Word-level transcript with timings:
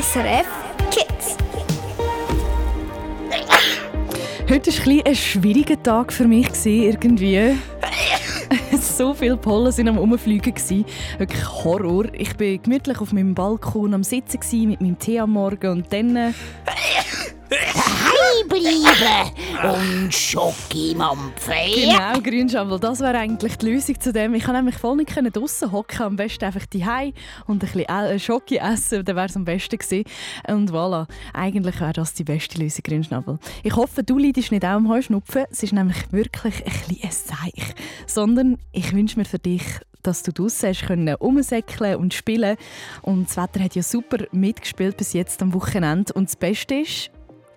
SRF 0.00 0.46
Kids. 0.90 1.36
Heute 4.48 4.72
war 4.72 5.06
ein, 5.06 5.14
schwieriger 5.14 5.82
Tag 5.82 6.14
für 6.14 6.26
mich, 6.26 6.48
irgendwie. 6.64 7.58
so 8.80 9.12
viele 9.12 9.36
Pollen 9.36 9.66
waren 9.66 9.88
am 9.88 9.98
Umfliegen. 9.98 10.54
Wirklich 11.18 11.46
Horror. 11.46 12.06
Ich 12.14 12.40
war 12.40 12.56
gemütlich 12.56 13.02
auf 13.02 13.12
meinem 13.12 13.34
Balkon 13.34 13.92
am 13.92 14.02
Sitzen 14.02 14.40
mit 14.66 14.80
meinem 14.80 14.98
Tee 14.98 15.20
am 15.20 15.32
Morgen 15.32 15.70
und 15.70 15.92
dann 15.92 16.34
bleiben 18.48 20.04
und 20.04 20.14
Schokimampfen. 20.14 21.54
Genau, 21.74 22.20
Grünschambel, 22.20 22.78
das 22.78 23.00
wäre 23.00 23.18
eigentlich 23.18 23.56
die 23.56 23.66
Lösung 23.66 24.00
zu 24.00 24.12
dem. 24.12 24.34
Ich 24.34 24.44
kann 24.44 24.54
nämlich 24.54 24.76
voll 24.76 24.96
nicht 24.96 25.36
draußen 25.36 25.72
hocken, 25.72 26.02
am 26.02 26.16
besten 26.16 26.44
einfach 26.44 26.66
die 26.66 26.84
und 27.46 27.56
ein 27.56 27.58
bisschen 27.58 27.88
äh, 27.88 28.18
Schoki 28.18 28.56
essen, 28.56 29.04
dann 29.04 29.16
wäre 29.16 29.26
es 29.26 29.36
am 29.36 29.44
besten 29.44 29.78
gewesen. 29.78 30.04
Und 30.48 30.70
voilà, 30.70 31.06
eigentlich 31.32 31.80
wäre 31.80 31.92
das 31.92 32.14
die 32.14 32.24
beste 32.24 32.58
Lösung, 32.58 32.82
Grünschnabel. 32.84 33.38
Ich 33.62 33.76
hoffe, 33.76 34.02
du 34.02 34.18
leidest 34.18 34.52
nicht 34.52 34.64
auch 34.64 34.70
am 34.70 34.88
Heuschnupfen. 34.88 35.44
Es 35.50 35.62
ist 35.62 35.72
nämlich 35.72 36.12
wirklich 36.12 36.64
ein 36.64 36.72
bisschen 36.72 36.98
ein 37.02 37.10
Seich. 37.10 37.74
Sondern 38.06 38.58
ich 38.72 38.92
wünsche 38.92 39.18
mir 39.18 39.24
für 39.24 39.38
dich 39.38 39.62
dass 40.02 40.22
du 40.22 40.32
draussen 40.32 40.70
hast 40.70 40.86
können 40.86 41.14
umsäckeln 41.14 41.96
und 41.96 42.12
spielen 42.12 42.56
und 43.02 43.28
das 43.28 43.36
Wetter 43.36 43.62
hat 43.62 43.74
ja 43.74 43.82
super 43.82 44.24
mitgespielt 44.32 44.96
bis 44.96 45.12
jetzt 45.12 45.40
am 45.42 45.54
Wochenende 45.54 46.12
und 46.12 46.28
das 46.28 46.36
Beste 46.36 46.74
ist, 46.74 47.10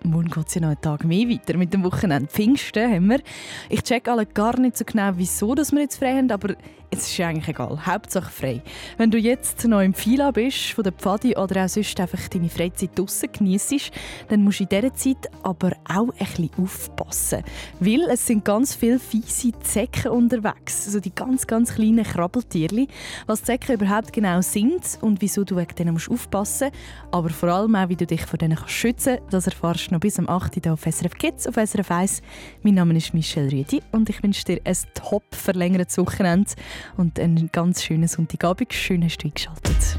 morgen 0.06 0.28
geht 0.28 0.48
es 0.48 0.54
ja 0.54 0.60
noch 0.60 0.68
einen 0.68 0.80
Tag 0.80 1.04
mehr 1.04 1.28
weiter 1.28 1.56
mit 1.56 1.72
dem 1.72 1.84
Wochenende. 1.84 2.28
Pfingsten 2.28 2.90
haben 2.90 3.10
wir. 3.10 3.20
Ich 3.68 3.82
check 3.82 4.08
alle 4.08 4.26
gar 4.26 4.58
nicht 4.58 4.76
so 4.76 4.84
genau, 4.84 5.12
wieso 5.16 5.54
dass 5.54 5.72
wir 5.72 5.80
jetzt 5.80 5.98
frei 5.98 6.16
haben, 6.16 6.30
aber 6.30 6.54
es 6.90 7.10
ist 7.10 7.20
eigentlich 7.20 7.48
egal. 7.48 7.84
Hauptsache 7.84 8.30
frei. 8.30 8.62
Wenn 8.96 9.10
du 9.10 9.18
jetzt 9.18 9.64
noch 9.64 9.80
im 9.80 9.94
Fila 9.94 10.30
bist, 10.30 10.72
von 10.72 10.84
der 10.84 10.92
Pfadi 10.92 11.36
oder 11.36 11.64
auch 11.64 11.68
sonst 11.68 11.98
einfach 12.00 12.28
deine 12.28 12.48
Freizeit 12.48 12.98
draussen 12.98 13.30
genießt, 13.32 13.90
dann 14.28 14.42
musst 14.42 14.60
du 14.60 14.64
in 14.64 14.68
dieser 14.68 14.94
Zeit 14.94 15.30
aber 15.42 15.72
auch 15.88 16.08
ein 16.18 16.26
bisschen 16.26 16.50
aufpassen. 16.58 17.42
Weil 17.80 18.02
es 18.10 18.26
sind 18.26 18.44
ganz 18.44 18.74
viele 18.74 18.98
fiese 18.98 19.52
Zecken 19.60 20.12
unterwegs. 20.12 20.86
Also 20.86 21.00
die 21.00 21.14
ganz, 21.14 21.46
ganz 21.46 21.74
kleinen 21.74 22.04
Krabbeltierchen. 22.04 22.86
Was 23.26 23.42
Zecken 23.42 23.74
überhaupt 23.74 24.12
genau 24.12 24.40
sind 24.40 24.98
und 25.00 25.20
wieso 25.20 25.44
du 25.44 25.56
wegen 25.56 25.74
denen 25.74 25.92
musst 25.94 26.10
aufpassen 26.10 26.68
musst. 26.68 27.12
Aber 27.12 27.30
vor 27.30 27.48
allem 27.48 27.74
auch, 27.74 27.88
wie 27.88 27.96
du 27.96 28.06
dich 28.06 28.24
vor 28.24 28.38
denen 28.38 28.58
schützen 28.66 29.16
kannst, 29.16 29.34
das 29.34 29.46
erfährst 29.46 29.88
du 29.88 29.94
noch 29.94 30.00
bis 30.00 30.18
am 30.18 30.28
8. 30.28 30.64
Uhr 30.66 30.72
auf 30.72 30.82
SRF 30.82 31.14
Kids, 31.14 31.46
auf 31.46 31.54
SRF 31.54 31.90
1. 31.90 32.22
Mein 32.62 32.74
Name 32.74 32.96
ist 32.96 33.14
Michelle 33.14 33.50
Rüdi 33.50 33.82
und 33.92 34.08
ich 34.08 34.22
wünsche 34.22 34.44
dir 34.44 34.60
ein 34.64 34.76
top 34.94 35.24
verlängertes 35.30 35.98
Wochenende 35.98 36.50
und 36.96 37.18
einen 37.18 37.50
ganz 37.52 37.82
schönen 37.82 38.08
Sonntagabend. 38.08 38.72
Schön 38.72 39.04
hast 39.04 39.18
du 39.18 39.28
eingeschaltet. 39.28 39.98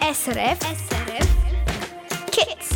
SRF, 0.00 0.58
SRF 0.60 1.28
Kids. 2.30 2.70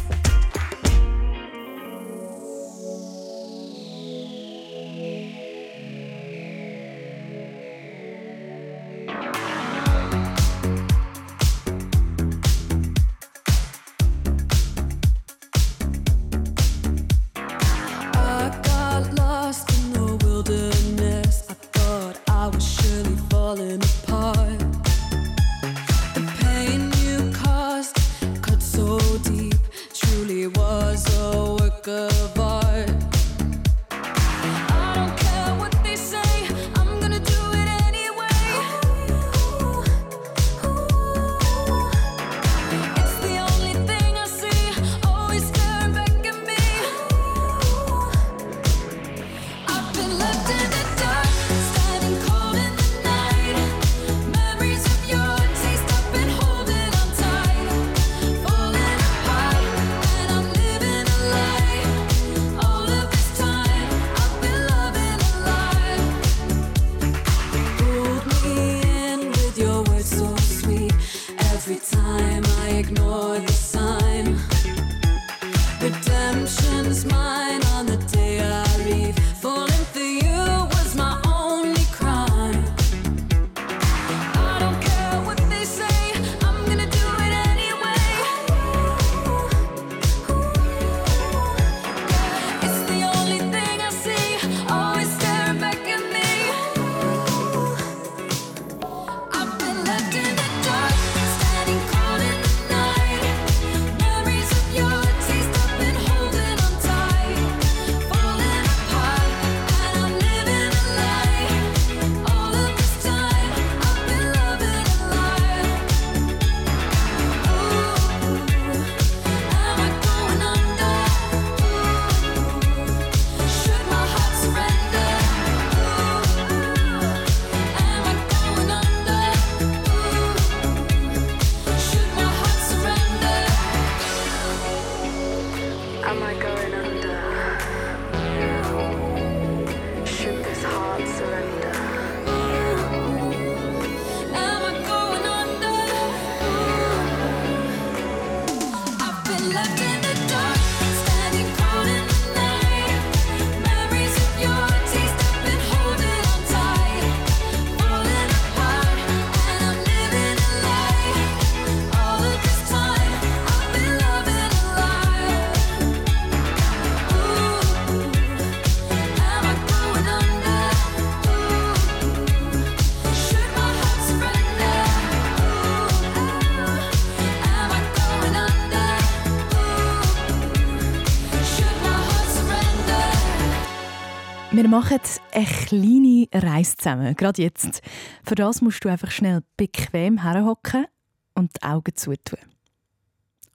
Wir 184.56 184.68
machen 184.68 185.00
eine 185.32 185.44
kleine 185.44 186.28
Reise 186.32 186.78
zusammen, 186.78 187.14
gerade 187.14 187.42
jetzt. 187.42 187.82
Für 188.24 188.36
das 188.36 188.62
musst 188.62 188.82
du 188.82 188.88
einfach 188.88 189.10
schnell 189.10 189.42
bequem 189.58 190.22
herhocken 190.22 190.86
und 191.34 191.50
die 191.54 191.62
Augen 191.62 191.94
zutun. 191.94 192.38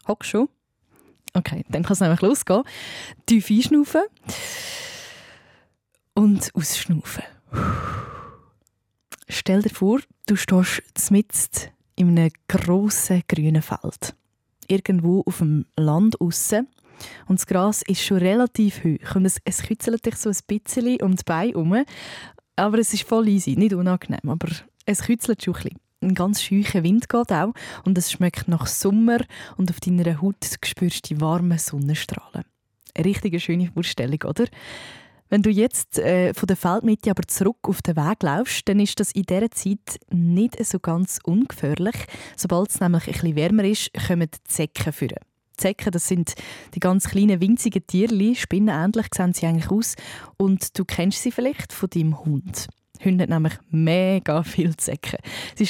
Hock 0.07 0.23
schon? 0.23 0.47
Okay, 1.33 1.65
dann 1.69 1.81
kann 1.81 1.93
es 1.93 2.01
nämlich 2.01 2.21
losgehen. 2.21 2.61
Tief 3.25 3.49
einschnaufen 3.49 4.03
und 6.13 6.53
ausschnaufen. 6.53 7.23
Stell 9.27 9.63
dir 9.63 9.73
vor, 9.73 10.01
du 10.27 10.35
stehst 10.35 11.09
mitten 11.09 11.71
in 11.95 12.19
einem 12.19 12.31
grossen 12.47 13.23
grünen 13.27 13.63
Feld. 13.63 14.13
irgendwo 14.67 15.23
auf 15.25 15.39
dem 15.39 15.65
Land 15.75 16.21
aussen. 16.21 16.67
Und 17.27 17.39
das 17.39 17.47
Gras 17.47 17.81
ist 17.83 18.03
schon 18.03 18.17
relativ 18.17 18.83
hoch 18.83 19.15
und 19.15 19.25
es, 19.25 19.37
es 19.45 19.63
kützelt 19.63 20.05
dich 20.05 20.15
so 20.15 20.29
ein 20.29 20.37
bisschen 20.47 21.01
um 21.01 21.15
die 21.15 21.23
Beine 21.23 21.51
herum. 21.51 21.83
Aber 22.55 22.77
es 22.77 22.93
ist 22.93 23.03
voll 23.03 23.27
easy, 23.27 23.55
nicht 23.55 23.73
unangenehm, 23.73 24.29
aber 24.29 24.49
es 24.85 25.03
kützelt 25.03 25.43
schon 25.43 25.55
ein 25.55 25.63
bisschen. 25.63 25.79
Ein 26.03 26.15
ganz 26.15 26.41
scheucher 26.41 26.83
Wind 26.83 27.09
geht 27.09 27.31
auch 27.31 27.53
und 27.85 27.97
es 27.97 28.11
schmeckt 28.11 28.47
nach 28.47 28.65
Sommer 28.65 29.19
und 29.57 29.69
auf 29.69 29.79
deiner 29.79 30.19
Haut 30.21 30.37
spürst 30.65 31.09
du 31.09 31.15
die 31.15 31.21
warmen 31.21 31.59
Sonnenstrahlen. 31.59 32.43
Eine 32.95 33.05
richtig 33.05 33.41
schöne 33.41 33.71
Vorstellung, 33.71 34.19
oder? 34.23 34.45
Wenn 35.29 35.43
du 35.43 35.49
jetzt 35.49 35.97
äh, 35.97 36.33
von 36.33 36.47
der 36.47 36.57
Feldmitte 36.57 37.09
aber 37.09 37.23
zurück 37.25 37.59
auf 37.61 37.81
den 37.81 37.95
Weg 37.95 38.21
laufst, 38.21 38.67
dann 38.67 38.81
ist 38.81 38.99
das 38.99 39.13
in 39.13 39.23
dieser 39.23 39.49
Zeit 39.51 39.97
nicht 40.09 40.63
so 40.65 40.77
ganz 40.79 41.19
ungefährlich. 41.23 41.95
Sobald 42.35 42.69
es 42.69 42.81
nämlich 42.81 43.07
ein 43.07 43.13
bisschen 43.13 43.35
wärmer 43.37 43.63
ist, 43.63 43.91
kommen 44.07 44.29
die 44.29 44.43
Zecken 44.43 44.91
führen. 44.91 45.30
Zecken, 45.61 45.91
das 45.91 46.07
sind 46.07 46.33
die 46.73 46.79
ganz 46.79 47.09
kleinen, 47.09 47.39
winzigen 47.39 47.85
Tierli, 47.85 48.35
spinnenähnlich 48.35 49.07
sehen 49.13 49.33
sie 49.33 49.45
eigentlich 49.45 49.69
aus. 49.69 49.95
Und 50.37 50.77
du 50.77 50.85
kennst 50.85 51.21
sie 51.21 51.31
vielleicht 51.31 51.71
von 51.71 51.89
deinem 51.89 52.19
Hund. 52.25 52.67
Hunde 53.03 53.27
nämlich 53.27 53.53
mega 53.69 54.43
viel 54.43 54.75
Zecken. 54.77 55.19
Sie, 55.55 55.67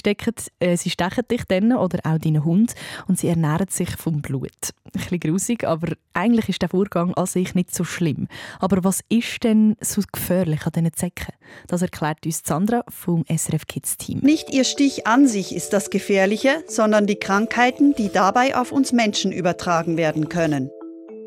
äh, 0.59 0.77
sie 0.77 0.89
stechen 0.89 1.23
dich 1.29 1.43
dann 1.47 1.73
oder 1.73 1.99
auch 2.03 2.17
deinen 2.17 2.43
Hund 2.43 2.73
und 3.07 3.19
sie 3.19 3.27
ernähren 3.27 3.67
sich 3.69 3.89
vom 3.91 4.21
Blut. 4.21 4.49
Ein 4.85 4.91
bisschen 4.93 5.19
grusig, 5.19 5.63
aber 5.63 5.93
eigentlich 6.13 6.49
ist 6.49 6.61
der 6.61 6.69
Vorgang 6.69 7.13
an 7.13 7.25
sich 7.25 7.55
nicht 7.55 7.73
so 7.73 7.83
schlimm. 7.83 8.27
Aber 8.59 8.83
was 8.83 9.01
ist 9.09 9.43
denn 9.43 9.75
so 9.81 10.01
gefährlich 10.11 10.65
an 10.65 10.71
diesen 10.73 10.93
Zecken? 10.93 11.33
Das 11.67 11.81
erklärt 11.81 12.25
uns 12.25 12.41
Sandra 12.43 12.83
vom 12.89 13.23
SRF 13.27 13.67
Kids 13.67 13.97
Team. 13.97 14.19
Nicht 14.19 14.49
ihr 14.49 14.63
Stich 14.63 15.07
an 15.07 15.27
sich 15.27 15.55
ist 15.55 15.73
das 15.73 15.89
Gefährliche, 15.89 16.63
sondern 16.67 17.07
die 17.07 17.15
Krankheiten, 17.15 17.93
die 17.95 18.09
dabei 18.09 18.55
auf 18.55 18.71
uns 18.71 18.91
Menschen 18.91 19.31
übertragen 19.31 19.97
werden 19.97 20.29
können. 20.29 20.69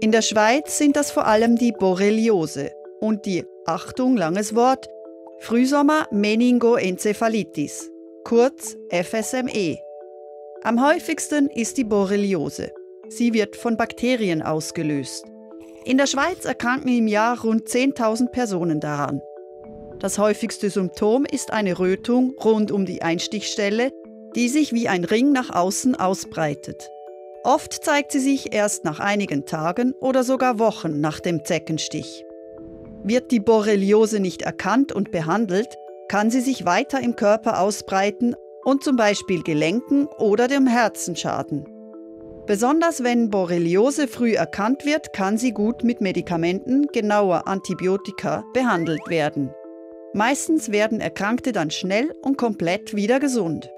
In 0.01 0.13
der 0.13 0.23
Schweiz 0.23 0.77
sind 0.77 0.97
das 0.97 1.11
vor 1.11 1.27
allem 1.27 1.57
die 1.57 1.73
Borreliose 1.73 2.71
und 3.01 3.25
die, 3.25 3.45
Achtung, 3.67 4.17
langes 4.17 4.55
Wort, 4.55 4.87
Frühsommer 5.41 6.09
Meningoenzephalitis, 6.11 7.91
kurz 8.25 8.77
FSME. 8.91 9.79
Am 10.63 10.83
häufigsten 10.83 11.51
ist 11.51 11.77
die 11.77 11.85
Borreliose. 11.85 12.73
Sie 13.09 13.35
wird 13.35 13.57
von 13.57 13.77
Bakterien 13.77 14.41
ausgelöst. 14.43 15.27
In 15.85 15.99
der 15.99 16.07
Schweiz 16.07 16.47
erkranken 16.47 16.89
im 16.97 17.09
Jahr 17.09 17.43
rund 17.43 17.69
10.000 17.69 18.31
Personen 18.31 18.81
daran. 18.81 19.21
Das 19.99 20.19
häufigste 20.19 20.71
Symptom 20.71 21.27
ist 21.27 21.53
eine 21.53 21.79
Rötung 21.79 22.35
rund 22.43 22.73
um 22.73 22.87
die 22.87 23.03
Einstichstelle, 23.03 23.93
die 24.35 24.49
sich 24.49 24.73
wie 24.73 24.89
ein 24.89 25.05
Ring 25.05 25.33
nach 25.33 25.51
außen 25.51 25.95
ausbreitet. 25.95 26.89
Oft 27.43 27.85
zeigt 27.85 28.13
sie 28.13 28.21
sich 28.21 28.55
erst 28.55 28.85
nach 28.85 29.01
einigen 29.01 29.45
Tagen 29.45 29.93
oder 30.01 30.25
sogar 30.25 30.59
Wochen 30.59 31.01
nach 31.01 31.21
dem 31.21 31.45
Zeckenstich. 31.45 32.24
Wird 33.05 33.31
die 33.31 33.41
Borreliose 33.41 34.19
nicht 34.19 34.43
erkannt 34.43 34.91
und 34.91 35.11
behandelt, 35.11 35.77
kann 36.09 36.31
sie 36.31 36.41
sich 36.41 36.65
weiter 36.65 37.01
im 37.01 37.17
Körper 37.17 37.61
ausbreiten 37.61 38.35
und 38.65 38.83
zum 38.83 38.97
Beispiel 38.97 39.43
Gelenken 39.43 40.07
oder 40.19 40.49
dem 40.49 40.67
Herzen 40.67 41.15
schaden. 41.15 41.67
Besonders 42.47 43.05
wenn 43.05 43.31
Borreliose 43.31 44.09
früh 44.09 44.33
erkannt 44.33 44.87
wird, 44.87 45.13
kann 45.13 45.39
sie 45.39 45.53
gut 45.53 45.85
mit 45.85 46.01
Medikamenten, 46.01 46.87
genauer 46.93 47.47
Antibiotika, 47.47 48.43
behandelt 48.55 49.09
werden. 49.09 49.51
Meistens 50.15 50.73
werden 50.73 51.01
Erkrankte 51.01 51.53
dann 51.53 51.71
schnell 51.71 52.11
und 52.23 52.39
komplett 52.39 52.95
wieder 52.95 53.21
gesund. 53.21 53.71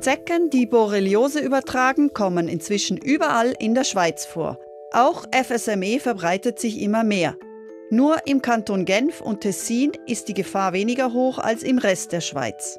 Zecken, 0.00 0.48
die 0.48 0.64
Borreliose 0.64 1.40
übertragen, 1.40 2.14
kommen 2.14 2.48
inzwischen 2.48 2.96
überall 2.96 3.52
in 3.58 3.74
der 3.74 3.84
Schweiz 3.84 4.24
vor. 4.24 4.58
Auch 4.92 5.24
FSME 5.32 6.00
verbreitet 6.00 6.58
sich 6.58 6.80
immer 6.80 7.04
mehr. 7.04 7.36
Nur 7.92 8.18
im 8.24 8.40
Kanton 8.40 8.84
Genf 8.84 9.20
und 9.20 9.40
Tessin 9.40 9.90
ist 10.06 10.28
die 10.28 10.34
Gefahr 10.34 10.72
weniger 10.72 11.12
hoch 11.12 11.38
als 11.38 11.64
im 11.64 11.78
Rest 11.78 12.12
der 12.12 12.20
Schweiz. 12.20 12.78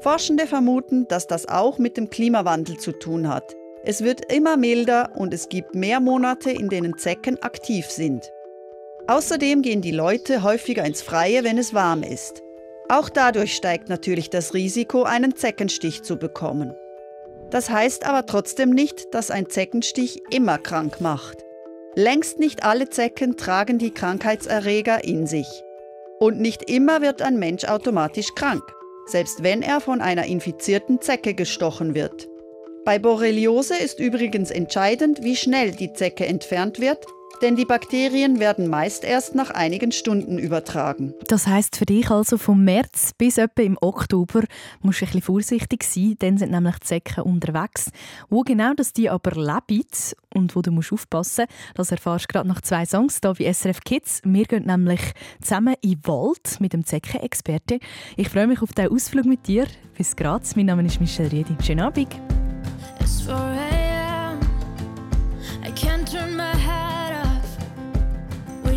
Forschende 0.00 0.48
vermuten, 0.48 1.06
dass 1.06 1.28
das 1.28 1.46
auch 1.48 1.78
mit 1.78 1.96
dem 1.96 2.10
Klimawandel 2.10 2.76
zu 2.76 2.90
tun 2.90 3.28
hat. 3.28 3.54
Es 3.84 4.02
wird 4.02 4.32
immer 4.32 4.56
milder 4.56 5.12
und 5.14 5.32
es 5.32 5.48
gibt 5.48 5.76
mehr 5.76 6.00
Monate, 6.00 6.50
in 6.50 6.68
denen 6.68 6.98
Zecken 6.98 7.40
aktiv 7.44 7.86
sind. 7.86 8.32
Außerdem 9.06 9.62
gehen 9.62 9.82
die 9.82 9.92
Leute 9.92 10.42
häufiger 10.42 10.84
ins 10.84 11.00
Freie, 11.00 11.44
wenn 11.44 11.58
es 11.58 11.72
warm 11.72 12.02
ist. 12.02 12.42
Auch 12.88 13.08
dadurch 13.08 13.54
steigt 13.54 13.88
natürlich 13.88 14.30
das 14.30 14.52
Risiko, 14.52 15.04
einen 15.04 15.36
Zeckenstich 15.36 16.02
zu 16.02 16.16
bekommen. 16.16 16.74
Das 17.50 17.70
heißt 17.70 18.04
aber 18.04 18.26
trotzdem 18.26 18.70
nicht, 18.70 19.14
dass 19.14 19.30
ein 19.30 19.48
Zeckenstich 19.48 20.20
immer 20.30 20.58
krank 20.58 21.00
macht. 21.00 21.43
Längst 21.96 22.40
nicht 22.40 22.64
alle 22.64 22.90
Zecken 22.90 23.36
tragen 23.36 23.78
die 23.78 23.92
Krankheitserreger 23.92 25.04
in 25.04 25.26
sich. 25.26 25.46
Und 26.18 26.40
nicht 26.40 26.68
immer 26.68 27.02
wird 27.02 27.22
ein 27.22 27.38
Mensch 27.38 27.64
automatisch 27.64 28.34
krank, 28.34 28.62
selbst 29.06 29.42
wenn 29.44 29.62
er 29.62 29.80
von 29.80 30.00
einer 30.00 30.24
infizierten 30.24 31.00
Zecke 31.00 31.34
gestochen 31.34 31.94
wird. 31.94 32.28
Bei 32.84 32.98
Borreliose 32.98 33.76
ist 33.76 34.00
übrigens 34.00 34.50
entscheidend, 34.50 35.22
wie 35.22 35.36
schnell 35.36 35.70
die 35.72 35.92
Zecke 35.92 36.26
entfernt 36.26 36.80
wird, 36.80 37.06
denn 37.44 37.56
die 37.56 37.66
Bakterien 37.66 38.40
werden 38.40 38.68
meist 38.70 39.04
erst 39.04 39.34
nach 39.34 39.50
einigen 39.50 39.92
Stunden 39.92 40.38
übertragen. 40.38 41.12
Das 41.28 41.46
heißt 41.46 41.76
für 41.76 41.84
dich 41.84 42.10
also 42.10 42.38
vom 42.38 42.64
März 42.64 43.12
bis 43.18 43.36
etwa 43.36 43.60
im 43.60 43.76
Oktober 43.82 44.44
musst 44.80 45.02
du 45.02 45.04
ein 45.04 45.08
bisschen 45.08 45.20
vorsichtig 45.20 45.84
sein, 45.84 46.14
dann 46.20 46.38
sind 46.38 46.52
nämlich 46.52 46.76
die 46.76 46.86
Zecken 46.86 47.24
unterwegs. 47.24 47.90
Wo 48.30 48.40
genau 48.40 48.72
dass 48.72 48.94
die 48.94 49.10
aber 49.10 49.32
leben 49.32 49.84
und 50.32 50.56
wo 50.56 50.62
du 50.62 50.70
musst 50.70 50.90
aufpassen, 50.90 51.44
das 51.74 51.90
erfährst 51.90 52.24
du 52.24 52.32
gerade 52.32 52.48
nach 52.48 52.62
zwei 52.62 52.86
Songs 52.86 53.20
hier 53.22 53.34
bei 53.34 53.52
SRF 53.52 53.80
Kids. 53.80 54.22
Wir 54.24 54.44
gehen 54.44 54.64
nämlich 54.64 55.02
zusammen 55.42 55.74
in 55.82 55.90
den 55.90 56.06
Wald 56.06 56.58
mit 56.60 56.72
dem 56.72 56.86
Zeckenexperten. 56.86 57.78
Ich 58.16 58.30
freue 58.30 58.46
mich 58.46 58.62
auf 58.62 58.72
diesen 58.72 58.90
Ausflug 58.90 59.26
mit 59.26 59.46
dir. 59.46 59.66
Bis 59.98 60.16
Graz. 60.16 60.56
Mein 60.56 60.64
Name 60.64 60.86
ist 60.86 60.98
Michelle 60.98 61.30
Riedi. 61.30 61.54
Schönen 61.62 61.80
Abend. 61.80 62.08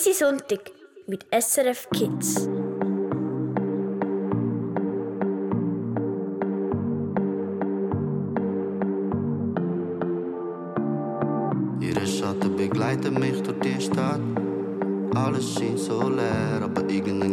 Ein 0.00 0.06
easy 0.06 0.14
Sonntag 0.14 0.70
mit 1.08 1.26
SRF 1.30 1.88
Kids. 1.90 2.48
Ihre 11.80 12.06
Schatten 12.06 12.56
begleiten 12.56 13.20
mich 13.20 13.42
durch 13.42 13.58
die 13.60 13.80
Stadt. 13.80 14.20
Alles 15.14 15.54
scheint 15.54 15.78
so 15.78 16.08
leer, 16.08 16.62
aber 16.62 16.88
irgendein 16.88 17.29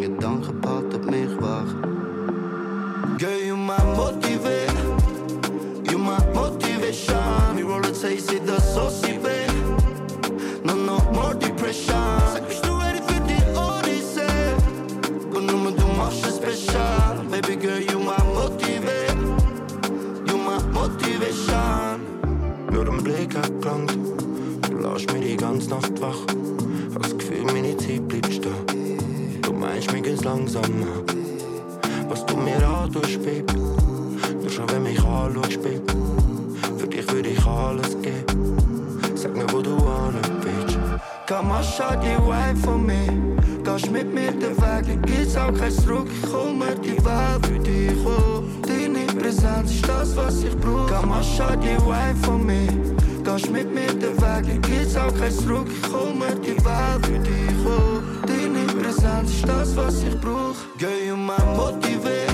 ist 59.37 59.47
das, 59.47 59.75
was 59.75 60.03
ich 60.03 60.19
brauch. 60.19 60.55
Girl, 60.79 60.99
you 61.05 61.15
my 61.15 61.37
motive, 61.55 62.27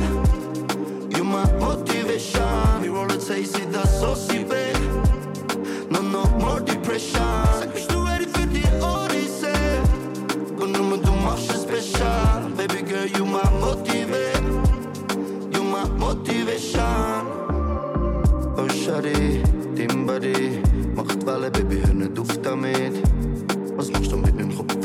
you 1.15 1.24
my 1.24 1.45
motivation. 1.60 2.81
We 2.81 2.89
roll 2.89 3.12
it, 3.12 3.22
sie 3.22 3.65
das 3.72 4.00
so 4.00 4.15
sie 4.15 4.45
will. 4.50 4.79
No, 5.89 6.01
no 6.01 6.25
more 6.39 6.62
depression. 6.62 7.22
Sag, 7.60 7.74
bist 7.74 7.91
du 7.91 8.00
ready 8.03 8.27
für 8.27 8.48
die 8.48 8.63
Odyssee? 8.81 9.81
Und 10.60 10.72
nur 10.72 10.98
du 10.98 11.12
machst 11.25 11.51
es 11.51 11.63
special. 11.63 12.50
Baby 12.57 12.83
girl, 12.83 13.05
you 13.05 13.25
my 13.25 13.43
motive, 13.60 14.31
you 15.53 15.63
my 15.63 15.86
motivation. 15.98 17.27
Oh, 18.57 18.67
Shari, 18.69 19.43
Body 20.05 20.62
macht 20.95 21.25
Welle, 21.25 21.51
Baby, 21.51 21.81
hör 21.86 21.93
nicht 21.93 22.19
auf 22.19 22.41
damit. 22.41 23.12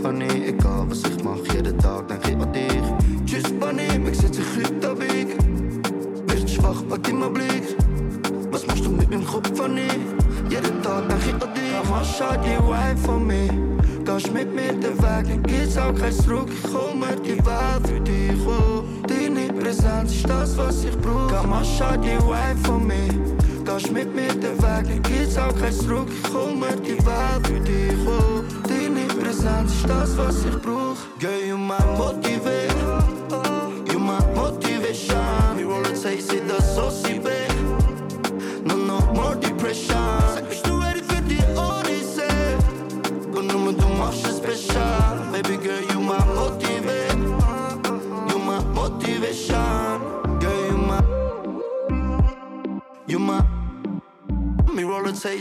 Was 0.09 0.15
Honey? 0.15 0.49
Egal, 0.49 0.87
was 0.89 1.03
ich 1.03 1.23
mach, 1.23 1.55
jeden 1.55 1.79
Tag 1.79 2.09
denk 2.09 2.27
ich 2.27 2.43
an 2.43 2.53
dich. 2.53 3.27
Tschüss, 3.27 3.53
Bunny, 3.61 3.99
mich 3.99 4.17
setz 4.17 4.39
ich 4.39 4.47
heute 4.57 4.99
Weg. 5.01 5.37
Wirst 6.29 6.49
schwach, 6.49 6.83
bei 6.89 6.97
deinem 6.97 7.33
Blick. 7.35 7.77
Was 8.51 8.67
machst 8.67 8.87
du 8.87 8.91
mit 8.91 9.11
meinem 9.11 9.27
Kopf, 9.27 9.51
Honey? 9.61 9.89
Jeden 10.49 10.83
Tag 10.83 11.09
denk 11.09 11.21
ich 11.27 11.35
an 11.35 11.55
dich. 11.55 11.75
Komm, 11.87 12.01
schau 12.17 12.33
die 12.41 12.59
Wife 12.67 12.97
von 13.05 13.27
mir. 13.27 13.51
Gehst 14.05 14.33
mit 14.33 14.55
mir 14.55 14.73
den 14.73 14.97
Weg, 14.97 15.29
dann 15.29 15.43
gibt's 15.43 15.77
auch 15.77 15.95
kein 15.95 16.13
Zurück. 16.13 16.49
Ich 16.49 16.95
mir 16.95 17.17
die 17.23 17.45
Welt 17.45 17.87
für 17.87 18.01
dich, 18.01 18.47
oh. 18.47 18.85
Deine 19.07 19.53
Präsenz 19.61 20.15
ist 20.15 20.29
das, 20.29 20.57
was 20.57 20.85
ich 20.85 20.97
brauch. 20.99 21.29
Komm, 21.29 21.53
schau 21.77 21.97
die 21.99 22.17
Wife 22.27 22.65
von 22.65 22.87
mir. 22.87 23.13
Gehst 23.63 23.93
mit 23.93 24.15
mir 24.15 24.33
den 24.33 24.57
Weg, 24.57 24.85
dann 24.89 25.03
gibt's 25.03 25.37
auch 25.37 25.55
kein 25.55 25.73
Zurück. 25.73 26.09
Ich 26.09 26.33
mir 26.33 26.77
die 26.77 26.97
Welt 27.05 27.47
für 27.47 27.61
dich, 27.61 28.07
oh. 28.07 28.39
Ist 29.39 29.89
das, 29.89 30.19
was 30.19 30.45
ich 30.45 30.61
brauch. 30.61 30.97
Girl, 31.21 31.41
you 31.47 31.57
my 31.57 31.79
motive, 31.97 32.69
you 33.87 33.99
my 34.01 34.19
motivation. 34.35 35.65
Roll 35.65 35.87
it, 35.87 35.97
say, 35.97 36.19
sie 36.19 36.41
das 36.49 36.75
so 36.75 36.91
sie 36.91 37.23
will. 37.23 37.47
No, 38.65 38.75
no 38.75 39.01
more 39.15 39.37
depression. 39.37 39.97
Sag, 40.35 40.49
bist 40.49 40.67
du 40.67 40.77
ready 40.81 41.03
für 41.05 41.23
die 41.23 41.39
Odyssee? 41.57 42.57
Und 43.33 43.47
nur 43.47 43.73
du 43.73 43.87
machst 43.97 44.27
es 44.27 44.39
special. 44.39 45.21
Baby 45.31 45.57
girl, 45.57 45.83
you 45.93 46.01
my 46.01 46.19
motive, 46.35 46.91
you 48.29 48.39
my 48.41 48.61
motivation. 48.75 50.01
Girl, 50.41 50.67
you 50.67 50.79
my, 50.79 51.01
you 53.07 53.19
my. 53.21 53.41
Me 54.75 54.83
it, 54.83 55.17
say. 55.17 55.39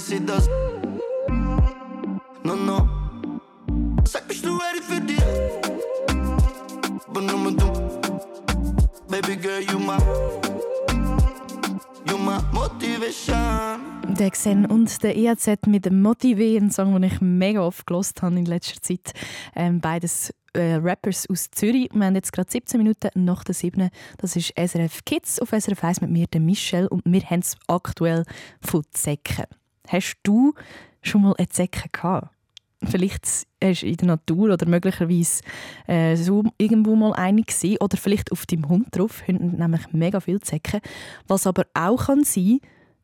Der 14.19 14.29
Xen 14.29 14.67
und 14.67 15.01
der 15.01 15.15
EAZ 15.15 15.47
mit 15.65 15.91
Motive, 15.91 16.57
ein 16.57 16.69
Song, 16.69 16.93
den 16.93 17.03
ich 17.03 17.19
mega 17.21 17.61
oft 17.61 17.87
gelost 17.87 18.21
habe 18.21 18.37
in 18.37 18.45
letzter 18.45 18.79
Zeit. 18.83 19.13
Ähm, 19.55 19.81
beides 19.81 20.31
äh, 20.53 20.75
Rappers 20.75 21.27
aus 21.27 21.49
Zürich. 21.49 21.89
Wir 21.91 22.05
haben 22.05 22.13
jetzt 22.13 22.33
gerade 22.33 22.51
17 22.51 22.77
Minuten 22.77 23.09
nach 23.15 23.43
der 23.43 23.55
7. 23.55 23.89
Das 24.19 24.35
ist 24.35 24.53
SRF 24.55 25.03
Kids 25.05 25.39
auf 25.39 25.49
SRF 25.49 25.83
1 25.83 26.01
mit 26.01 26.11
mir, 26.11 26.27
der 26.27 26.41
Michelle. 26.41 26.87
Und 26.87 27.01
wir 27.05 27.23
haben 27.23 27.39
es 27.39 27.55
aktuell 27.67 28.25
von 28.61 28.83
Zecken. 28.91 29.45
Hast 29.87 30.17
du 30.21 30.53
schon 31.01 31.23
mal 31.23 31.33
eine 31.35 31.49
Zecke 31.49 31.89
gehabt? 31.91 32.36
Vielleicht 32.83 33.25
hast 33.63 33.81
du 33.81 33.87
in 33.87 33.97
der 33.97 34.07
Natur 34.07 34.53
oder 34.53 34.67
möglicherweise 34.67 35.41
äh, 35.87 36.15
so 36.15 36.43
irgendwo 36.57 36.95
mal 36.95 37.13
eine 37.13 37.41
gesehen 37.41 37.77
oder 37.79 37.97
vielleicht 37.97 38.31
auf 38.31 38.45
deinem 38.45 38.69
Hund 38.69 38.87
drauf, 38.91 39.27
haben 39.27 39.57
nämlich 39.57 39.91
mega 39.93 40.19
viele 40.19 40.41
Zecken. 40.41 40.81
Was 41.27 41.47
aber 41.47 41.65
auch 41.73 42.05
kann 42.05 42.23
sein, 42.23 42.59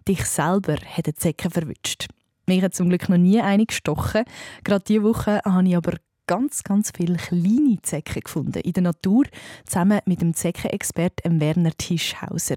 dich 0.08 0.26
selber 0.26 0.76
hat 0.76 1.08
eine 1.08 1.16
Zecke 1.16 1.50
verwünscht. 1.50 2.08
Mich 2.46 2.62
hat 2.62 2.76
zum 2.76 2.90
Glück 2.90 3.10
noch 3.10 3.18
nie 3.18 3.42
eine 3.42 3.66
gestochen. 3.66 4.26
Gerade 4.64 4.84
diese 4.88 5.04
Woche 5.04 5.42
habe 5.44 5.68
ich 5.68 5.76
aber 5.76 5.98
ganz, 6.28 6.64
ganz 6.64 6.92
viele 6.96 7.18
kleine 7.18 7.82
Zecken 7.82 8.22
gefunden 8.22 8.62
in 8.62 8.74
der 8.74 8.84
Natur, 8.84 9.26
zusammen 9.66 10.00
mit 10.06 10.22
dem 10.22 10.34
Zeckenexperten 10.34 11.42
Werner 11.42 11.72
Tischhauser. 11.72 12.56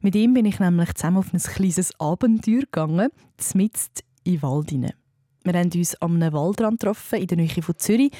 Mit 0.00 0.14
ihm 0.16 0.34
bin 0.34 0.46
ich 0.46 0.58
nämlich 0.58 0.94
zusammen 0.94 1.18
auf 1.18 1.32
ein 1.32 1.40
kleines 1.40 1.98
Abenteuer 2.00 2.62
gegangen, 2.62 3.10
mitten 3.54 3.80
den 4.26 4.42
Wald 4.42 4.70
hinein. 4.70 5.05
Wir 5.46 5.60
haben 5.60 5.70
uns 5.72 5.94
an 6.02 6.20
einem 6.20 6.32
Waldrand 6.32 6.80
getroffen, 6.80 7.20
in 7.20 7.28
der 7.28 7.36
Nähe 7.36 7.62
von 7.62 7.76
Zürich 7.78 8.10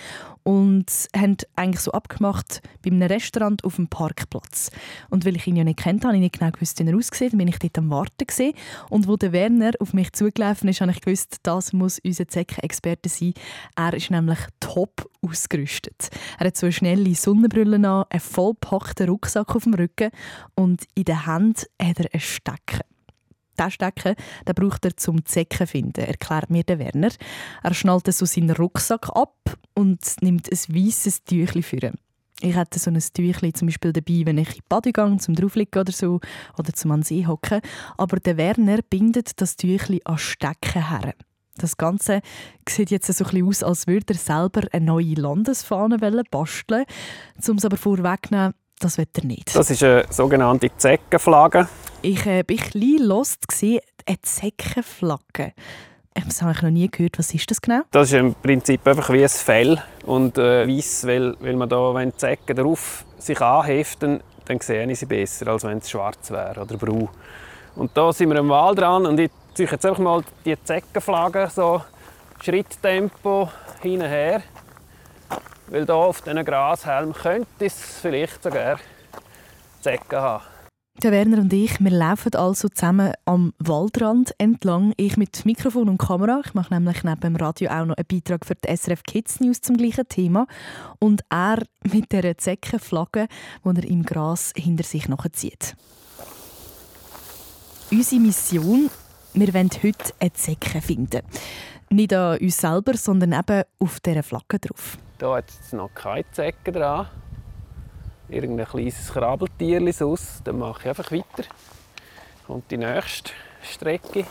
und 0.45 0.87
haben 1.15 1.37
eigentlich 1.57 1.81
so 1.81 1.91
abgemacht 1.91 2.63
bei 2.85 2.91
einem 2.93 3.03
Restaurant 3.03 3.65
auf 3.65 3.77
dem 3.77 3.89
Parkplatz. 3.89 4.71
Und 5.11 5.25
weil 5.25 5.35
ich 5.35 5.45
ihn 5.49 5.57
ja 5.57 5.65
nicht 5.65 5.81
kennt 5.81 6.05
habe, 6.05 6.15
ich 6.15 6.21
nicht 6.21 6.39
genau 6.39 6.53
gewusst, 6.53 6.79
wie 6.79 6.89
er 6.89 6.97
aussieht, 6.97 7.37
bin 7.37 7.49
ich 7.49 7.59
dort 7.59 7.79
am 7.79 7.91
Warten 7.91 8.29
gewesen. 8.29 8.53
Und 8.91 9.09
wo 9.09 9.17
der 9.17 9.33
Werner 9.33 9.73
auf 9.81 9.93
mich 9.93 10.13
zugelaufen 10.13 10.69
ist, 10.69 10.81
habe 10.81 10.93
ich 10.93 11.01
gewusst, 11.01 11.39
das 11.43 11.73
muss 11.73 11.99
unser 11.99 12.29
Zeckenexperte 12.29 13.09
sein. 13.09 13.35
Er 13.75 13.93
ist 13.95 14.13
nämlich 14.13 14.39
top 14.61 15.11
ausgerüstet. 15.21 16.11
Er 16.39 16.47
hat 16.47 16.57
so 16.57 16.67
eine 16.67 16.73
schnelle 16.73 17.13
Sonnenbrille 17.17 17.77
an, 17.77 18.05
einen 18.09 18.21
vollpackten 18.21 19.09
Rucksack 19.09 19.57
auf 19.57 19.65
dem 19.65 19.75
Rücken 19.75 20.13
und 20.55 20.85
in 20.95 21.05
der 21.05 21.27
Hand 21.27 21.67
hat 21.83 21.99
er 21.99 22.07
einen 22.13 22.21
Stecken. 22.21 22.83
Stecken 23.71 24.15
den 24.47 24.55
braucht 24.55 24.85
er 24.85 24.97
zum 24.97 25.25
Zecken 25.25 25.67
finden, 25.67 26.05
erklärt 26.05 26.51
mir 26.51 26.65
der 26.65 26.79
Werner. 26.79 27.11
Er 27.63 27.75
schnallt 27.75 28.13
so 28.13 28.27
seinen 28.27 28.51
Rucksack 28.51 29.09
ab 29.15 29.37
und 29.75 30.01
nimmt 30.21 30.51
ein 30.51 30.75
weißes 30.75 31.25
Tüchli 31.25 31.63
für 31.63 31.83
ihn. 31.83 31.99
Ich 32.41 32.55
hätte 32.55 32.79
so 32.79 32.91
ein 32.91 32.99
Tüchli 33.01 33.53
zum 33.53 33.69
Beispiel 33.69 33.93
dabei, 33.93 34.23
wenn 34.25 34.39
ich 34.39 34.49
in 34.49 34.55
die 34.57 34.63
Bade 34.69 34.93
gehe, 34.93 35.17
zum 35.17 35.35
draufliegen 35.35 35.81
oder 35.81 35.93
so, 35.93 36.21
oder 36.59 36.73
zum 36.75 36.91
an 36.91 37.03
See 37.03 37.27
hocken. 37.27 37.61
Aber 37.97 38.19
der 38.19 38.37
Werner 38.37 38.81
bindet 38.83 39.41
das 39.41 39.57
Tüchli 39.57 40.03
an 40.05 40.19
Stecken 40.19 40.89
her. 40.89 41.15
Das 41.57 41.79
Ganze 41.79 42.21
sieht 42.69 42.91
jetzt 42.91 43.11
so 43.11 43.25
ein 43.25 43.49
aus, 43.49 43.63
als 43.63 43.87
würde 43.87 44.13
er 44.13 44.19
selber 44.19 44.63
eine 44.73 44.85
neue 44.85 45.15
Landesfahne 45.15 45.99
basteln 46.31 46.85
Um 47.49 47.57
es 47.57 47.65
aber 47.65 47.79
vorwegzunehmen, 47.79 48.53
das 48.79 48.99
wird 48.99 49.17
er 49.17 49.25
nicht. 49.25 49.57
Das 49.57 49.71
ist 49.71 49.83
eine 49.83 50.05
sogenannte 50.11 50.71
Zeckenflagge. 50.77 51.67
Ich 52.09 52.25
äh, 52.25 52.45
bin 52.45 52.61
ein 52.61 52.71
bisschen 52.71 53.05
lost, 53.05 53.47
eine 53.61 54.21
Zeckenflagge. 54.23 55.55
Das 56.15 56.41
habe 56.41 56.53
ich 56.53 56.63
noch 56.63 56.71
nie 56.71 56.89
gehört. 56.89 57.19
Was 57.19 57.35
ist 57.35 57.51
das 57.51 57.61
genau? 57.61 57.81
Das 57.91 58.07
ist 58.07 58.15
im 58.15 58.33
Prinzip 58.33 58.87
einfach 58.87 59.11
wie 59.11 59.25
ein 59.25 59.29
Fell. 59.29 59.83
Und 60.05 60.39
äh, 60.39 60.69
weiss, 60.69 61.05
weil, 61.05 61.35
weil 61.41 61.57
man 61.57 61.69
da, 61.69 61.93
wenn 61.95 62.13
die 62.13 62.17
Zecken 62.17 62.55
drauf 62.55 63.05
sich 63.19 63.41
anheften, 63.41 64.21
dann 64.45 64.61
ich 64.91 64.99
sie 65.01 65.07
besser, 65.07 65.49
als 65.49 65.65
wenn 65.65 65.79
es 65.79 65.91
schwarz 65.91 66.31
wäre 66.31 66.61
oder 66.61 66.77
braun. 66.77 67.09
Und 67.75 67.91
da 67.97 68.13
sind 68.13 68.31
wir 68.31 68.39
am 68.39 68.51
Wald 68.51 68.79
dran 68.79 69.05
und 69.05 69.19
ich 69.19 69.33
ziehe 69.55 69.69
jetzt 69.69 69.85
einfach 69.85 69.99
mal 69.99 70.23
die 70.45 70.55
Zeckenflagge 70.63 71.51
so 71.53 71.83
Schritttempo 72.41 73.51
hinher. 73.83 74.45
Weil 75.67 75.85
hier 75.85 75.95
auf 75.97 76.23
diesen 76.23 76.45
Grashelm 76.45 77.13
könnte 77.13 77.65
es 77.65 77.99
vielleicht 78.01 78.45
sogar 78.45 78.79
Zecken 79.81 80.21
haben. 80.21 80.56
Der 81.03 81.13
Werner 81.13 81.39
und 81.39 81.53
ich, 81.53 81.79
wir 81.79 81.91
laufen 81.91 82.35
also 82.35 82.71
zusammen 82.71 83.13
am 83.27 83.53
Waldrand 83.59 84.35
entlang. 84.39 84.95
Ich 84.97 85.19
mit 85.19 85.45
Mikrofon 85.45 85.91
und 85.91 85.99
Kamera. 85.99 86.41
Ich 86.43 86.55
mache 86.55 86.73
nämlich 86.73 87.05
neben 87.05 87.21
dem 87.21 87.37
Radio 87.37 87.71
auch 87.71 87.85
noch 87.85 87.97
einen 87.97 88.07
Beitrag 88.09 88.47
für 88.47 88.55
die 88.55 88.75
SRF 88.75 89.03
Kids 89.03 89.41
News 89.41 89.61
zum 89.61 89.77
gleichen 89.77 90.09
Thema. 90.09 90.47
Und 90.99 91.23
er 91.29 91.59
mit 91.83 92.13
dieser 92.13 92.39
Zeckenflagge, 92.39 93.29
die 93.63 93.69
er 93.69 93.85
im 93.85 94.05
Gras 94.05 94.55
hinter 94.57 94.85
sich 94.85 95.07
nachzieht. 95.07 95.77
Unsere 97.91 98.21
Mission, 98.23 98.89
wir 99.35 99.53
wollen 99.53 99.71
heute 99.83 100.15
eine 100.19 100.33
Zecke 100.33 100.81
finden. 100.81 101.21
Nicht 101.91 102.15
an 102.15 102.39
uns 102.39 102.57
selber, 102.59 102.97
sondern 102.97 103.35
eben 103.35 103.65
auf 103.79 104.01
dieser 104.01 104.23
Flagge 104.23 104.59
drauf. 104.59 104.97
Hier 105.19 105.29
hat 105.29 105.51
es 105.51 105.73
noch 105.75 105.93
keine 105.95 106.25
Zecke 106.33 106.73
dran. 106.73 107.07
Irgendein 108.29 108.67
kleines 108.67 109.13
Krabbeltier 109.13 110.07
aus. 110.07 110.41
Dann 110.45 110.59
mache 110.59 110.81
ich 110.83 110.89
einfach 110.89 111.13
weiter. 111.13 111.49
Kommt 112.47 112.71
die 112.71 112.77
nächste 112.77 113.33
Strecke. 113.63 114.23
Die 114.23 114.27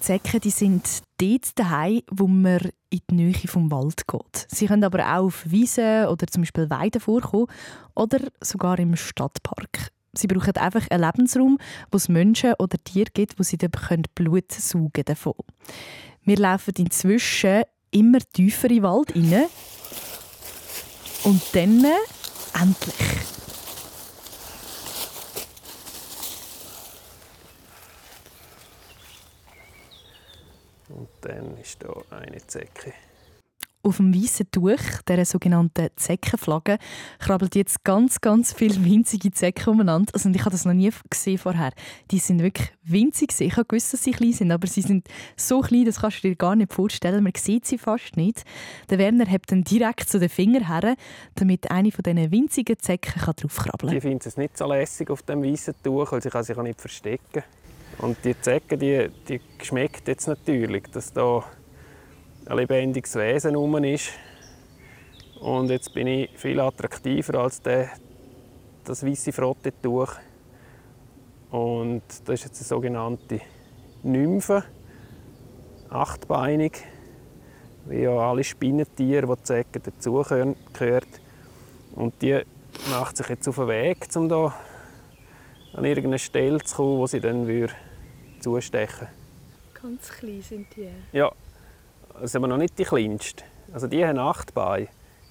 Zecken 0.00 0.40
die 0.40 0.50
sind 0.50 1.02
dort 1.18 1.58
daheim, 1.58 2.02
wo 2.10 2.26
man 2.26 2.70
in 2.90 3.00
die 3.10 3.14
Nähe 3.14 3.34
vom 3.46 3.70
Wald 3.70 4.06
geht. 4.06 4.46
Sie 4.48 4.66
können 4.66 4.84
aber 4.84 5.04
auch 5.04 5.26
auf 5.26 5.50
Wiesen 5.50 6.06
oder 6.06 6.26
zum 6.26 6.42
Beispiel 6.42 6.70
Weiden 6.70 7.00
vorkommen 7.00 7.46
oder 7.94 8.18
sogar 8.40 8.78
im 8.78 8.96
Stadtpark. 8.96 9.90
Sie 10.12 10.26
brauchen 10.26 10.56
einfach 10.56 10.90
einen 10.90 11.04
Lebensraum, 11.04 11.58
wo 11.92 11.96
es 11.96 12.08
Menschen 12.08 12.54
oder 12.58 12.78
Tiere 12.82 13.10
gibt, 13.12 13.38
wo 13.38 13.42
sie 13.42 13.58
dann 13.58 13.70
Blut 14.14 14.50
saugen 14.50 15.04
davon. 15.04 15.34
Wir 16.24 16.36
laufen 16.36 16.74
inzwischen 16.78 17.62
immer 17.90 18.18
tiefer 18.32 18.68
in 18.68 18.76
den 18.76 18.82
Wald 18.82 19.14
rein. 19.14 19.46
Und 21.22 21.42
dann 21.52 21.84
endlich. 22.54 22.94
Und 30.88 31.08
dann 31.20 31.58
ist 31.58 31.82
hier 31.82 32.04
eine 32.10 32.46
Zecke. 32.46 32.92
Auf 33.82 33.96
dem 33.96 34.14
weißen 34.14 34.50
Tuch, 34.50 34.76
der 35.08 35.24
sogenannten 35.24 35.88
Zeckenflagge, 35.96 36.76
krabbelt 37.18 37.54
jetzt 37.54 37.82
ganz, 37.82 38.20
ganz 38.20 38.52
viele 38.52 38.84
winzige 38.84 39.30
Zecken 39.30 39.70
umeinander. 39.70 40.12
Also 40.12 40.28
ich 40.28 40.40
habe 40.40 40.50
das 40.50 40.66
noch 40.66 40.74
nie 40.74 40.90
gesehen 41.08 41.38
vorher. 41.38 41.72
Die 42.10 42.18
sind 42.18 42.42
wirklich 42.42 42.72
winzig. 42.82 43.32
Ich 43.40 43.56
habe 43.56 43.64
gewusst, 43.64 43.94
dass 43.94 44.04
sie 44.04 44.10
klein 44.10 44.34
sind, 44.34 44.52
aber 44.52 44.66
sie 44.66 44.82
sind 44.82 45.08
so 45.34 45.60
klein, 45.60 45.86
das 45.86 46.00
kannst 46.00 46.22
du 46.22 46.28
dir 46.28 46.36
gar 46.36 46.56
nicht 46.56 46.74
vorstellen. 46.74 47.24
Man 47.24 47.32
sieht 47.34 47.64
sie 47.64 47.78
fast 47.78 48.18
nicht. 48.18 48.44
Der 48.90 48.98
Werner 48.98 49.24
hebt 49.24 49.50
dann 49.50 49.64
direkt 49.64 50.10
zu 50.10 50.18
den 50.18 50.28
Fingern 50.28 50.66
her, 50.66 50.94
damit 51.36 51.70
eine 51.70 51.90
von 51.90 52.02
diesen 52.02 52.30
winzigen 52.30 52.78
Zecken 52.78 53.18
draufkrabbeln 53.18 53.90
kann. 53.90 53.96
Ich 53.96 54.02
finde 54.02 54.28
es 54.28 54.36
nicht 54.36 54.58
so 54.58 54.66
lässig 54.66 55.08
auf 55.08 55.22
dem 55.22 55.42
weißen 55.42 55.74
Tuch, 55.82 56.12
weil 56.12 56.20
sie 56.20 56.28
kann 56.28 56.44
sich 56.44 56.56
auch 56.58 56.62
nicht 56.62 56.80
verstecken. 56.80 57.44
Und 57.98 58.18
die 58.24 58.38
Zecke, 58.40 58.76
die, 58.76 59.08
die 59.28 59.40
schmeckt 59.62 60.06
jetzt 60.08 60.26
natürlich, 60.26 60.84
dass 60.92 61.12
da 61.12 61.44
ein 62.46 62.56
lebendiges 62.56 63.14
Wesen 63.16 63.52
herum 63.52 63.82
ist. 63.84 64.10
Und 65.40 65.70
jetzt 65.70 65.94
bin 65.94 66.06
ich 66.06 66.30
viel 66.38 66.60
attraktiver 66.60 67.40
als 67.40 67.62
der, 67.62 67.90
das 68.84 69.04
weiße 69.04 69.32
Frottetuch. 69.32 70.12
Und 71.50 72.02
das 72.24 72.40
ist 72.40 72.44
jetzt 72.44 72.60
eine 72.60 72.66
sogenannte 72.66 73.40
Nymphe, 74.02 74.64
achtbeinig, 75.88 76.72
wie 77.86 78.02
ja 78.02 78.12
alle 78.12 78.44
Spinnentiere, 78.44 79.26
die 79.26 79.42
Zecken 79.42 79.82
dazugehören. 79.82 80.56
Und 81.94 82.22
die 82.22 82.40
macht 82.90 83.16
sich 83.16 83.28
jetzt 83.28 83.48
auf 83.48 83.56
den 83.56 83.68
Weg, 83.68 84.06
um 84.14 84.28
da 84.28 84.54
an 85.72 85.84
irgendeine 85.84 86.18
Stelle 86.18 86.60
zu 86.60 86.76
kommen, 86.76 86.98
wo 86.98 87.06
sie 87.06 87.20
dann 87.20 87.46
zustechen 88.40 89.08
würde. 89.08 89.12
Ganz 89.82 90.08
klein 90.10 90.42
sind 90.42 90.66
die. 90.76 90.88
Ja, 91.12 91.32
das 92.20 92.32
sind 92.32 92.40
aber 92.40 92.48
noch 92.48 92.58
nicht 92.58 92.78
die 92.78 92.84
kleinsten. 92.84 93.44
Also 93.72 93.86
die 93.86 94.04
haben 94.04 94.18
acht 94.18 94.54
Beine. 94.54 94.88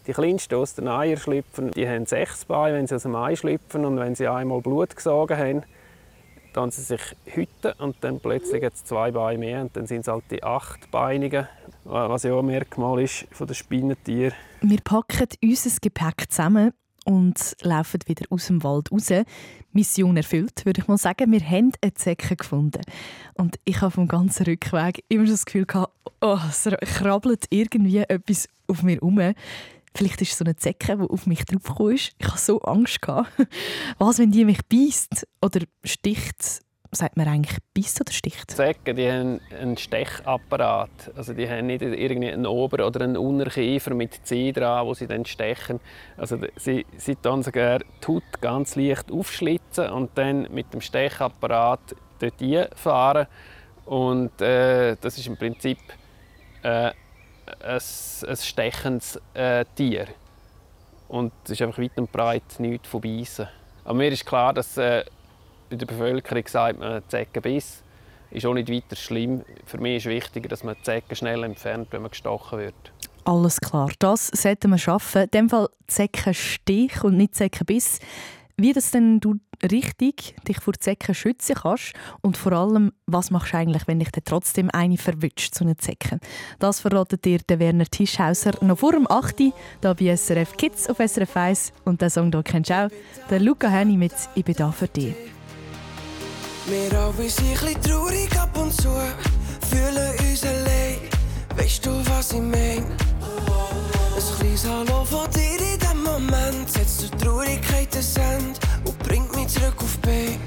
Die 0.08 0.14
kleinsten 0.14 0.56
aus 0.56 0.74
den 0.74 0.88
Eier 0.88 1.18
schlüpfen, 1.18 1.72
die 1.72 1.88
haben 1.88 2.06
sechs 2.06 2.46
Beine, 2.46 2.78
wenn 2.78 2.88
sie 2.88 2.96
aus 2.96 3.04
dem 3.04 3.16
Ei 3.16 3.36
schlüpfen. 3.36 3.86
Und 3.86 3.98
wenn 4.00 4.16
sie 4.16 4.28
einmal 4.28 4.62
Blut 4.62 4.96
gesogen 4.96 5.38
haben, 5.38 5.64
dann 6.54 6.72
sie 6.72 6.82
sich 6.82 7.02
hüten 7.26 7.74
und 7.78 7.98
dann 8.02 8.20
plötzlich 8.20 8.62
jetzt 8.62 8.88
zwei 8.88 9.12
Beine 9.12 9.38
mehr 9.38 9.62
und 9.62 9.76
dann 9.78 9.86
sind 9.86 10.02
es 10.02 10.08
halt 10.08 10.24
die 10.32 10.44
achtbeinigen, 10.44 11.48
was 11.84 12.24
ja 12.24 12.34
auch 12.34 12.40
ein 12.40 12.48
Merkmal 12.48 13.02
ist 13.02 13.28
von 13.32 13.46
den 13.46 13.56
Spinnentieren. 13.56 14.34
Wir 14.62 14.80
packen 14.84 15.28
unser 15.44 15.78
Gepäck 15.82 16.26
zusammen 16.30 16.74
und 17.10 17.56
laufen 17.64 18.02
wieder 18.06 18.26
aus 18.30 18.46
dem 18.48 18.64
Wald 18.64 18.92
raus. 18.92 19.12
Mission 19.72 20.16
erfüllt, 20.16 20.64
würde 20.64 20.82
ich 20.82 20.88
mal 20.88 20.98
sagen. 21.00 21.32
Wir 21.32 21.42
haben 21.42 21.72
eine 21.82 21.94
Zecke 21.96 22.36
gefunden. 22.36 22.82
Und 23.34 23.60
ich 23.66 23.82
habe 23.82 23.90
vom 23.90 24.08
ganzen 24.08 24.46
Rückweg 24.46 25.04
immer 25.10 25.26
das 25.26 25.46
Gefühl 25.46 25.66
gehabt, 25.66 25.92
oh, 26.22 26.38
es 26.48 26.70
krabbelt 26.82 27.46
irgendwie 27.50 27.98
etwas 27.98 28.48
auf 28.68 28.84
mir 28.84 28.96
herum. 28.98 29.34
Vielleicht 29.96 30.22
ist 30.22 30.34
es 30.34 30.38
so 30.38 30.46
eine 30.46 30.56
Zecke, 30.56 30.98
die 30.98 31.10
auf 31.10 31.26
mich 31.26 31.46
draufgekommen 31.46 31.96
ist. 31.96 32.12
Ich 32.20 32.28
hatte 32.28 32.38
so 32.38 32.62
Angst. 32.62 33.02
Gehabt. 33.02 33.32
Was, 33.98 34.20
wenn 34.20 34.30
die 34.30 34.46
mich 34.46 34.60
beißt 34.68 35.28
oder 35.42 35.62
sticht? 35.84 36.62
Sagt 36.92 37.18
man 37.18 37.28
eigentlich 37.28 37.60
biss 37.74 38.00
oder 38.02 38.12
sticht? 38.12 38.52
Zecken 38.52 38.96
die 38.96 39.10
haben 39.10 39.40
einen 39.60 39.78
Stechapparat. 39.78 41.12
Also 41.16 41.34
die 41.34 41.48
haben 41.48 41.68
nicht 41.68 41.82
irgendwie 41.82 42.32
einen 42.32 42.46
Ober- 42.46 42.86
oder 42.86 43.02
einen 43.02 43.18
Unterkiefer 43.18 43.94
mit 43.94 44.26
Zeh 44.26 44.52
dran, 44.52 44.86
wo 44.88 44.94
sie 44.94 45.08
dann 45.08 45.26
stechen. 45.26 45.80
Also 46.18 46.38
sie, 46.56 46.86
sie 46.98 47.18
dann 47.22 47.44
sogar 47.44 47.80
die 47.80 48.08
Haut 48.08 48.42
ganz 48.42 48.76
leicht 48.76 49.12
aufschlitzen 49.12 49.90
und 49.90 50.18
dann 50.18 50.48
mit 50.52 50.74
dem 50.74 50.82
Stechapparat 50.82 51.96
dort 52.20 52.80
fahren. 52.80 53.28
Und 53.86 54.42
äh, 54.42 54.96
das 55.00 55.18
ist 55.18 55.28
im 55.28 55.38
Prinzip 55.38 55.80
äh, 56.64 56.92
ein, 57.64 57.80
ein 58.28 58.38
stechendes 58.38 59.20
äh, 59.34 59.66
Tier. 59.76 60.08
Und 61.08 61.34
es 61.44 61.52
ist 61.52 61.62
einfach 61.62 61.80
weit 61.80 61.98
und 61.98 62.12
breit 62.12 62.44
nichts 62.60 62.88
von 62.88 63.02
Beißen. 63.02 63.48
Aber 63.84 63.94
mir 63.96 64.12
ist 64.12 64.26
klar, 64.26 64.54
dass 64.54 64.78
äh, 64.78 65.04
bei 65.70 65.76
der 65.76 65.86
Bevölkerung 65.86 66.44
sagt 66.48 66.80
man, 66.80 67.04
Zeckenbiss 67.08 67.84
ist 68.32 68.46
auch 68.46 68.54
nicht 68.54 68.72
weiter 68.72 68.96
schlimm. 68.96 69.44
Für 69.66 69.78
mich 69.78 69.98
ist 69.98 70.06
wichtiger, 70.06 70.50
dass 70.50 70.64
man 70.64 70.76
die 70.76 70.84
Zecken 70.84 71.16
schnell 71.16 71.44
entfernt, 71.44 71.88
wenn 71.92 72.02
man 72.02 72.12
gestochen 72.12 72.60
wird. 72.60 72.92
Alles 73.26 73.60
klar, 73.60 73.92
das 74.00 74.28
sollten 74.28 74.72
wir 74.72 74.78
schaffen. 74.78 75.24
In 75.24 75.32
dem 75.32 75.50
Fall 75.50 75.70
Zeckenstich 75.88 77.04
und 77.04 77.18
nicht 77.18 77.36
Zeckenbiss. 77.36 78.00
wie 78.62 78.74
das 78.74 78.92
denn 78.92 79.20
du 79.20 79.36
richtig 79.72 80.36
dich 80.48 80.60
vor 80.60 80.74
Zecken 80.74 81.16
schützen 81.16 81.56
kannst 81.56 81.94
und 82.22 82.38
vor 82.38 82.54
allem, 82.54 82.94
was 83.08 83.32
machst 83.32 83.54
du 83.54 83.58
eigentlich, 83.58 83.88
wenn 83.88 84.00
dich 84.00 84.12
dann 84.12 84.24
trotzdem 84.24 84.70
eine 84.72 84.98
verwünscht, 84.98 85.56
so 85.56 85.66
eine 85.66 85.78
Zecken. 85.78 86.20
Das 86.60 86.80
verratet 86.80 87.26
dir 87.26 87.40
der 87.40 87.60
Werner 87.60 87.86
Tischhauser 87.86 88.54
noch 88.62 88.80
vor 88.80 88.94
dem 88.94 89.10
8. 89.10 89.38
hier 89.38 89.54
bei 89.82 90.16
SRF 90.16 90.56
Kids 90.58 90.90
auf 90.90 90.98
SRF 90.98 91.36
1 91.36 91.74
und 91.86 92.02
den 92.02 92.10
Song 92.10 92.32
hier 92.32 92.44
kennst 92.44 92.70
du 92.70 92.86
auch, 92.86 92.90
der 93.30 93.40
Luca 93.40 93.70
Henny 93.70 93.98
mit 93.98 94.14
«Ich 94.36 94.46
bin 94.46 94.56
da 94.56 94.72
für 94.72 94.88
dich». 94.88 95.16
Wir 96.66 97.00
alle 97.00 97.30
sind 97.30 97.64
ein 97.64 97.82
traurig 97.82 98.30
ab 98.38 98.56
und 98.58 98.74
zu, 98.74 98.90
fühlen 99.70 100.12
uns 100.20 100.44
allein. 100.44 100.98
Weißt 101.56 101.86
du, 101.86 101.92
was 102.06 102.32
ich 102.32 102.42
mein? 102.42 102.86
Ein 102.86 104.38
kleines 104.38 104.66
Hallo 104.66 105.04
von 105.06 105.30
dir 105.32 105.60
in 105.60 105.80
dem 105.80 106.04
Moment 106.04 106.70
setzt 106.70 107.02
die 107.02 107.10
Traurigkeit 107.24 107.90
ein 107.96 108.38
Ende 108.38 108.60
und 108.86 109.00
bringt 109.00 109.36
mich 109.36 109.48
zurück 109.48 109.76
auf 109.78 109.98
Bein. 110.00 110.40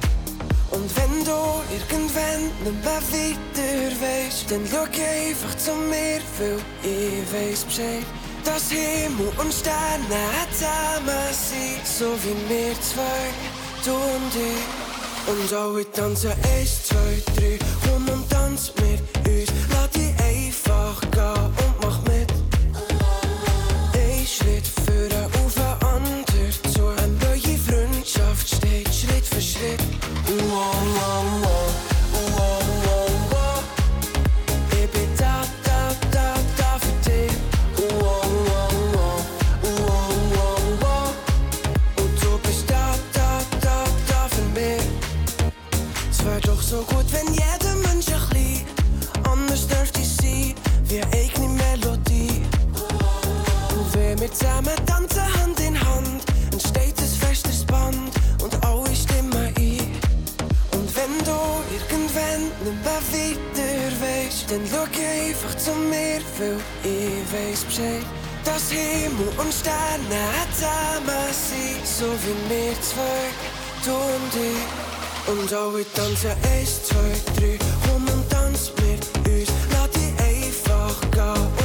Und 0.71 0.91
wenn 0.97 1.25
du 1.25 1.61
irgendwann 1.71 2.45
nicht 2.63 2.85
mehr 2.85 3.03
weiter 3.13 4.01
weißt, 4.01 4.51
dann 4.51 4.63
schau 4.71 4.85
einfach 4.85 5.57
zu 5.57 5.73
mir, 5.75 6.21
weil 6.39 6.59
ich 6.83 7.33
weiß 7.33 7.65
Bescheid. 7.65 8.07
Dass 8.45 8.71
Himmel 8.71 9.33
und 9.39 9.53
Sterne 9.53 10.25
zusammen 10.53 11.33
sind, 11.33 11.87
so 11.87 12.13
wie 12.25 12.55
wir 12.55 12.75
zwei, 12.81 13.31
du 13.85 13.93
und 13.93 14.35
ich. 14.35 14.92
Und 15.27 15.53
alle 15.53 15.91
tanzen 15.91 16.33
eins, 16.33 16.85
zwei, 16.85 17.23
drei, 17.37 17.59
komm 17.85 18.09
und 18.09 18.29
tanz 18.29 18.73
mit 18.77 19.01
uns. 19.27 19.49
Lass 19.71 19.91
dich 19.91 20.13
einfach 20.19 21.01
gehen 21.11 21.45
und 21.65 21.75
mach 21.83 22.03
mit. 22.03 22.31
Ein 23.95 24.27
Schritt 24.27 24.67
führen 24.85 25.25
auf 25.45 25.57
ein 25.57 25.87
anderer 25.89 26.73
zu. 26.73 26.87
Eine 26.89 27.13
neue 27.25 27.57
Freundschaft 27.59 28.49
steht 28.49 28.93
Schritt 28.95 29.25
für 29.25 29.41
Schritt. 29.41 29.81
Wow, 30.27 30.75
wow. 30.95 31.25
Wow, 31.43 31.92
zusammen 54.35 54.75
tanzen 54.87 55.23
Hand 55.41 55.61
in 55.61 55.79
Hand, 55.79 56.23
entsteht 56.53 56.99
ein 56.99 57.29
festes 57.29 57.65
Band 57.65 58.13
und 58.43 58.65
alle 58.65 58.95
stimmen 58.95 59.55
ein. 59.57 59.93
Und 60.73 60.89
wenn 60.97 61.19
du 61.25 61.39
irgendwann 61.73 62.43
nicht 62.65 62.85
mehr 62.85 63.03
weiter 63.13 63.93
weißt, 64.01 64.51
dann 64.51 64.63
schau 64.71 64.85
einfach 64.85 65.57
zu 65.57 65.73
mir, 65.75 66.21
weil 66.39 66.59
ich 66.85 67.23
weiß 67.33 67.65
Bescheid. 67.65 68.07
Dass 68.45 68.71
Himmel 68.71 69.29
und 69.39 69.53
Sterne 69.53 70.25
zusammen 70.53 71.29
sind, 71.31 71.87
so 71.87 72.07
wie 72.25 72.51
wir 72.51 72.75
zwei, 72.81 73.23
du 73.85 73.93
und 73.93 74.35
ich. 74.35 75.33
Und 75.33 75.53
alle 75.53 75.85
tanzen 75.93 76.33
eins, 76.53 76.85
zwei, 76.85 77.13
drei, 77.37 77.59
komm 77.87 78.03
und 78.09 78.29
tanz 78.29 78.73
mit 78.79 79.29
uns. 79.29 79.49
Lass 79.71 79.91
dich 79.91 80.13
einfach 80.19 81.01
gehen 81.13 81.62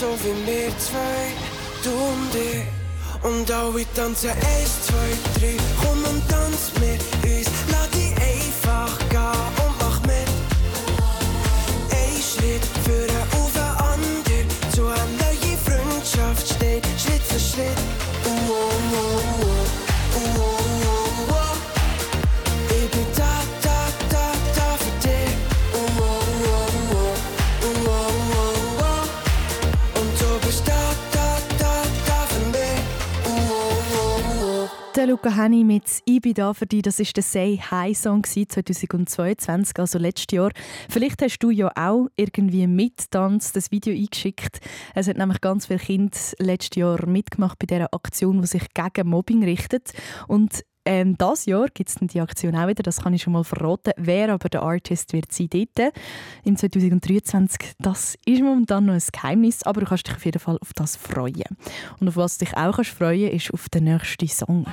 so 0.00 0.06
wie 0.24 0.46
wir 0.46 0.78
zwei, 0.78 1.22
du 1.84 1.90
und 1.90 2.34
ich. 2.34 2.64
Und 3.22 3.50
alle 3.50 3.84
tanzen 3.94 4.30
eins, 4.30 4.86
zwei, 4.86 5.10
drei, 5.38 5.56
komm 5.82 6.02
und 6.04 6.26
tanz 6.26 6.72
mit 6.80 7.02
uns. 7.22 7.50
Lass 7.70 7.89
Der 34.96 35.06
Luca 35.06 35.30
Henny 35.36 35.62
mit 35.62 35.84
«Ich 36.04 36.20
bin 36.20 36.34
da 36.34 36.52
für 36.52 36.66
dich», 36.66 36.82
das 36.82 36.98
war 36.98 37.06
der 37.14 37.22
«Say 37.22 37.60
Hi» 37.70 37.94
Song 37.94 38.24
2022, 38.24 39.78
also 39.78 39.98
letztes 39.98 40.36
Jahr. 40.36 40.50
Vielleicht 40.88 41.22
hast 41.22 41.38
du 41.38 41.50
ja 41.50 41.70
auch 41.76 42.08
irgendwie 42.16 42.66
mittanzt, 42.66 43.54
das 43.54 43.70
Video 43.70 43.94
eingeschickt. 43.94 44.58
Es 44.96 45.06
hat 45.06 45.16
nämlich 45.16 45.40
ganz 45.40 45.66
viele 45.66 45.78
Kinder 45.78 46.18
letztes 46.38 46.76
Jahr 46.76 47.06
mitgemacht 47.06 47.60
bei 47.60 47.66
dieser 47.66 47.94
Aktion, 47.94 48.40
die 48.40 48.48
sich 48.48 48.64
gegen 48.74 49.08
Mobbing 49.08 49.44
richtet. 49.44 49.92
Und 50.26 50.64
ähm, 50.84 51.16
das 51.18 51.46
Jahr 51.46 51.68
gibt 51.72 51.90
es 51.90 51.96
die 52.00 52.20
Aktion 52.20 52.56
auch 52.56 52.68
wieder, 52.68 52.82
das 52.82 53.02
kann 53.02 53.14
ich 53.14 53.22
schon 53.22 53.32
mal 53.32 53.44
verraten. 53.44 53.92
Wer 53.96 54.32
aber 54.32 54.48
der 54.48 54.62
Artist 54.62 55.12
wird 55.12 55.32
sein 55.32 55.48
dort 55.50 55.92
im 56.44 56.56
2023, 56.56 57.74
das 57.78 58.16
ist 58.24 58.42
momentan 58.42 58.86
noch 58.86 58.94
ein 58.94 59.02
Geheimnis, 59.12 59.62
aber 59.62 59.80
du 59.80 59.86
kannst 59.86 60.08
dich 60.08 60.16
auf 60.16 60.24
jeden 60.24 60.40
Fall 60.40 60.58
auf 60.60 60.72
das 60.74 60.96
freuen. 60.96 61.56
Und 62.00 62.08
auf 62.08 62.16
was 62.16 62.38
du 62.38 62.44
dich 62.44 62.56
auch 62.56 62.74
kannst 62.74 62.90
freuen 62.90 63.30
ist 63.30 63.52
auf 63.52 63.68
den 63.68 63.84
nächsten 63.84 64.28
Song. 64.28 64.66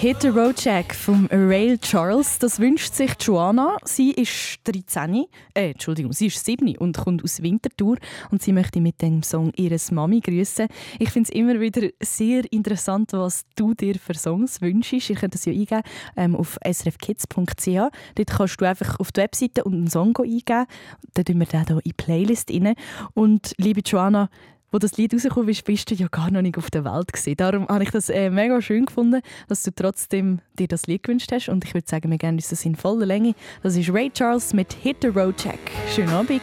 Hit 0.00 0.22
the 0.22 0.28
Road 0.28 0.60
Jack 0.60 0.94
vom 0.94 1.26
Rail 1.26 1.76
Charles. 1.76 2.38
Das 2.38 2.60
wünscht 2.60 2.94
sich 2.94 3.10
Joanna. 3.20 3.78
Sie 3.82 4.12
ist 4.12 4.60
13, 4.62 5.24
äh, 5.54 5.70
Entschuldigung, 5.72 6.12
sie 6.12 6.28
ist 6.28 6.44
7 6.44 6.76
und 6.78 6.96
kommt 6.96 7.24
aus 7.24 7.42
Winterthur 7.42 7.96
und 8.30 8.40
sie 8.40 8.52
möchte 8.52 8.80
mit 8.80 9.02
dem 9.02 9.24
Song 9.24 9.52
ihre 9.56 9.76
Mami 9.90 10.20
grüßen. 10.20 10.68
Ich 11.00 11.10
finde 11.10 11.28
es 11.28 11.36
immer 11.36 11.58
wieder 11.58 11.88
sehr 12.00 12.44
interessant, 12.52 13.12
was 13.12 13.44
du 13.56 13.74
dir 13.74 13.96
für 13.96 14.14
Songs 14.14 14.60
wünschst. 14.60 14.92
Ich 14.92 15.06
könnte 15.08 15.30
das 15.30 15.46
ja 15.46 15.52
eingeben 15.52 15.82
ähm, 16.16 16.36
auf 16.36 16.60
srfkids.ch. 16.64 17.66
Dort 17.66 18.30
kannst 18.30 18.60
du 18.60 18.66
einfach 18.66 19.00
auf 19.00 19.10
die 19.10 19.20
Webseite 19.20 19.64
und 19.64 19.74
einen 19.74 19.90
Song 19.90 20.16
eingeben. 20.16 20.66
Dann 21.14 21.24
tun 21.24 21.38
wir 21.40 21.46
den 21.46 21.66
hier 21.66 21.76
in 21.76 21.80
die 21.84 21.92
Playlist 21.92 22.52
rein. 22.52 22.74
Und 23.14 23.52
liebe 23.58 23.80
Joanna, 23.80 24.30
wo 24.70 24.78
das 24.78 24.96
Lied 24.96 25.14
rausgekommen 25.14 25.48
ist, 25.48 25.64
bist 25.64 25.90
du 25.90 25.94
ja 25.94 26.08
gar 26.08 26.30
noch 26.30 26.42
nicht 26.42 26.58
auf 26.58 26.70
der 26.70 26.84
Welt 26.84 27.12
gewesen. 27.12 27.36
Darum 27.36 27.68
habe 27.68 27.84
ich 27.84 27.90
das 27.90 28.08
äh, 28.08 28.30
mega 28.30 28.60
schön 28.60 28.86
gefunden, 28.86 29.22
dass 29.48 29.62
du 29.62 29.74
trotzdem 29.74 30.40
dir 30.58 30.68
das 30.68 30.86
Lied 30.86 31.02
gewünscht 31.02 31.30
hast. 31.32 31.48
Und 31.48 31.64
ich 31.64 31.74
würde 31.74 31.88
sagen, 31.88 32.10
wir 32.10 32.18
geben 32.18 32.34
uns 32.34 32.48
das 32.48 32.64
in 32.64 32.76
voller 32.76 33.06
Länge. 33.06 33.34
Das 33.62 33.76
ist 33.76 33.92
Ray 33.92 34.10
Charles 34.10 34.52
mit 34.52 34.72
Hit 34.72 34.98
the 35.02 35.08
Road 35.08 35.42
Jack. 35.42 35.58
Schönen 35.94 36.10
Abend. 36.10 36.42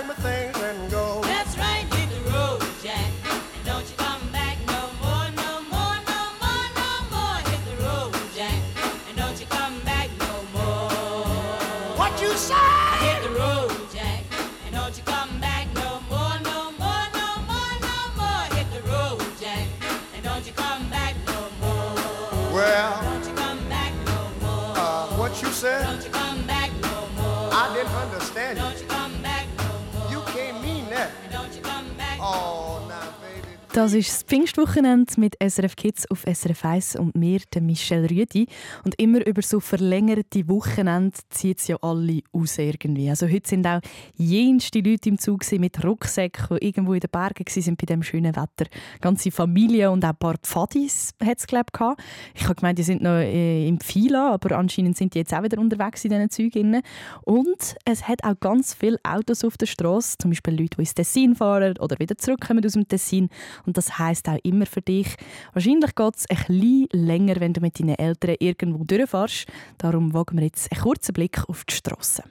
Das 33.81 33.93
ist 33.93 34.09
das 34.09 34.21
Pfingstwochenende 34.21 35.11
mit 35.17 35.35
SRF 35.43 35.75
Kids 35.75 36.05
auf 36.11 36.23
SRF 36.31 36.65
1 36.65 36.95
und 36.97 37.15
mir, 37.15 37.39
der 37.51 37.63
Michelle 37.63 38.07
Rüdi. 38.07 38.45
Und 38.85 38.93
immer 39.01 39.25
über 39.25 39.41
so 39.41 39.59
verlängerte 39.59 40.47
Wochenende 40.47 41.17
zieht 41.31 41.57
es 41.57 41.67
ja 41.67 41.77
alle 41.81 42.21
aus 42.31 42.59
irgendwie. 42.59 43.09
Also 43.09 43.27
heute 43.27 43.49
sind 43.49 43.65
auch 43.65 43.81
jenste 44.17 44.81
Leute 44.81 45.09
im 45.09 45.17
Zug 45.17 45.51
mit 45.53 45.83
Rucksäcken, 45.83 46.59
die 46.59 46.67
irgendwo 46.67 46.93
in 46.93 46.99
den 46.99 47.09
Bergen 47.09 47.43
waren 47.43 47.75
bei 47.75 47.85
dem 47.87 48.03
schönen 48.03 48.35
Wetter. 48.35 48.69
Ganze 48.99 49.31
Familie 49.31 49.89
und 49.89 50.05
auch 50.05 50.09
ein 50.09 50.15
paar 50.15 50.35
Pfadis 50.37 51.15
hat 51.19 51.39
es, 51.39 51.47
glaube 51.47 51.71
ich, 51.73 52.39
Ich 52.39 52.43
habe 52.43 52.53
gemeint, 52.53 52.77
die 52.77 52.83
sind 52.83 53.01
noch 53.01 53.17
äh, 53.17 53.67
im 53.67 53.79
Pfila, 53.79 54.31
aber 54.33 54.59
anscheinend 54.59 54.95
sind 54.95 55.15
die 55.15 55.19
jetzt 55.19 55.33
auch 55.33 55.41
wieder 55.41 55.57
unterwegs 55.57 56.05
in 56.05 56.11
diesen 56.11 56.29
Zügen. 56.29 56.83
Und 57.23 57.75
es 57.85 58.07
hat 58.07 58.23
auch 58.25 58.39
ganz 58.39 58.75
viele 58.75 58.99
Autos 59.01 59.43
auf 59.43 59.57
der 59.57 59.65
Straße, 59.65 60.19
zum 60.19 60.29
Beispiel 60.29 60.53
Leute, 60.53 60.75
die 60.77 60.81
ins 60.81 60.93
Tessin 60.93 61.33
fahren 61.33 61.79
oder 61.79 61.97
wieder 61.97 62.15
zurückkommen 62.15 62.63
aus 62.63 62.73
dem 62.73 62.87
Tessin. 62.87 63.27
Und 63.70 63.70
das 63.73 63.97
heißt 63.97 64.29
auch 64.29 64.39
immer 64.43 64.65
für 64.65 64.81
dich, 64.81 65.15
wahrscheinlich 65.53 65.95
geht 65.95 66.15
es 66.15 66.29
ein 66.29 66.37
bisschen 66.47 66.87
länger, 66.91 67.39
wenn 67.39 67.53
du 67.53 67.61
mit 67.61 67.79
deinen 67.79 67.95
Eltern 67.95 68.35
irgendwo 68.39 68.83
durchfährst. 68.83 69.47
Darum 69.77 70.13
wagen 70.13 70.37
wir 70.37 70.45
jetzt 70.45 70.71
einen 70.71 70.81
kurzen 70.81 71.13
Blick 71.13 71.47
auf 71.47 71.63
die 71.65 71.75
Straße. 71.75 72.23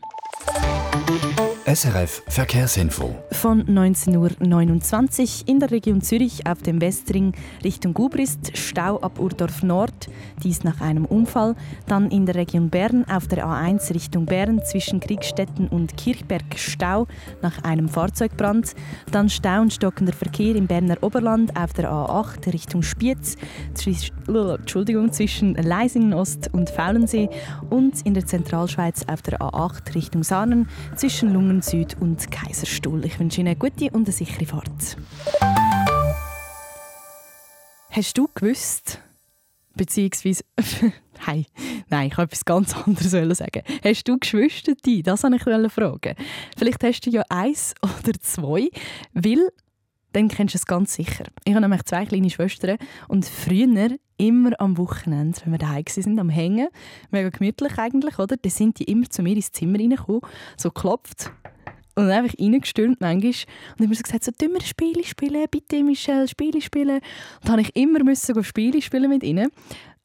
SRF 1.72 2.24
Verkehrsinfo. 2.26 3.14
Von 3.30 3.62
19.29 3.62 5.42
Uhr 5.42 5.48
in 5.48 5.60
der 5.60 5.70
Region 5.70 6.00
Zürich 6.00 6.44
auf 6.44 6.62
dem 6.62 6.80
Westring 6.80 7.32
Richtung 7.62 7.94
Gubrist, 7.94 8.58
Stau 8.58 8.98
ab 8.98 9.20
Urdorf 9.20 9.62
Nord, 9.62 10.08
dies 10.42 10.64
nach 10.64 10.80
einem 10.80 11.04
Unfall. 11.04 11.54
Dann 11.86 12.10
in 12.10 12.26
der 12.26 12.34
Region 12.34 12.70
Bern 12.70 13.04
auf 13.08 13.28
der 13.28 13.46
A1 13.46 13.94
Richtung 13.94 14.26
Bern 14.26 14.60
zwischen 14.64 14.98
Kriegstetten 14.98 15.68
und 15.68 15.96
Kirchberg 15.96 16.42
Stau 16.56 17.06
nach 17.40 17.62
einem 17.62 17.88
Fahrzeugbrand. 17.88 18.74
Dann 19.12 19.28
Stau 19.28 19.60
und 19.60 19.72
stockender 19.72 20.12
Verkehr 20.12 20.56
im 20.56 20.66
Berner 20.66 20.96
Oberland 21.02 21.56
auf 21.56 21.72
der 21.72 21.88
A8 21.88 22.52
Richtung 22.52 22.82
Spiez, 22.82 23.36
Entschuldigung, 24.26 25.12
zwischen 25.12 25.54
Leisingen 25.54 26.14
Ost 26.14 26.52
und 26.52 26.68
Faulensee 26.68 27.30
und 27.68 28.04
in 28.04 28.14
der 28.14 28.26
Zentralschweiz 28.26 29.04
auf 29.06 29.22
der 29.22 29.40
A8 29.40 29.94
Richtung 29.94 30.24
Saanen 30.24 30.68
zwischen 30.96 31.32
Lungen 31.32 31.59
Süd 31.62 31.96
und 32.00 32.30
Kaiserstuhl. 32.30 33.04
Ich 33.04 33.18
wünsche 33.18 33.40
Ihnen 33.40 33.48
eine 33.48 33.56
gute 33.56 33.90
und 33.90 34.06
eine 34.06 34.12
sichere 34.12 34.46
Fahrt. 34.46 34.96
Hast 37.90 38.16
du 38.16 38.28
gewusst, 38.34 39.00
beziehungsweise, 39.74 40.44
hey, 41.26 41.46
nein, 41.88 42.08
ich 42.08 42.18
wollte 42.18 42.32
etwas 42.32 42.44
ganz 42.44 42.76
anderes 42.76 43.10
sagen. 43.38 43.62
Hast 43.82 44.08
du 44.08 44.18
Geschwister? 44.18 44.74
Das 45.02 45.22
wollte 45.22 45.66
ich 45.66 45.72
fragen. 45.72 46.14
Vielleicht 46.56 46.84
hast 46.84 47.00
du 47.06 47.10
ja 47.10 47.22
eins 47.28 47.74
oder 47.82 48.12
zwei, 48.20 48.70
weil 49.12 49.50
dann 50.12 50.28
kennst 50.28 50.54
du 50.54 50.58
es 50.58 50.66
ganz 50.66 50.94
sicher. 50.94 51.24
Ich 51.44 51.54
habe 51.54 51.60
nämlich 51.60 51.84
zwei 51.84 52.04
kleine 52.04 52.30
Schwestern 52.30 52.78
und 53.08 53.24
früher, 53.24 53.96
immer 54.16 54.50
am 54.60 54.76
Wochenende, 54.76 55.38
wenn 55.44 55.52
wir 55.52 55.58
daheim 55.58 55.84
waren, 55.84 56.18
am 56.18 56.28
Hängen, 56.28 56.68
mega 57.10 57.30
gemütlich 57.30 57.78
eigentlich, 57.78 58.18
oder? 58.18 58.36
Dann 58.36 58.50
sind 58.50 58.78
die 58.78 58.84
immer 58.84 59.08
zu 59.08 59.22
mir 59.22 59.34
ins 59.34 59.52
Zimmer 59.52 59.78
reingekommen, 59.78 60.20
so 60.56 60.70
geklopft 60.70 61.32
und 61.94 62.08
dann 62.08 62.24
einfach 62.24 62.38
reingestürmt 62.38 63.00
manchmal 63.00 63.32
und 63.78 63.84
immer 63.84 63.94
so 63.94 64.02
gesagt, 64.02 64.24
so, 64.24 64.30
«Tun 64.32 64.52
wir 64.52 64.60
Spiele 64.60 65.04
spielen, 65.04 65.44
bitte 65.50 65.82
Michelle, 65.82 66.28
Spiele 66.28 66.60
spielen.» 66.60 66.96
Und 66.96 67.44
dann 67.44 67.52
habe 67.52 67.62
ich 67.62 67.76
immer 67.76 68.02
müssen 68.04 68.42
Spiele 68.44 68.80
spielen 68.82 69.10
mit 69.10 69.22
ihnen. 69.22 69.50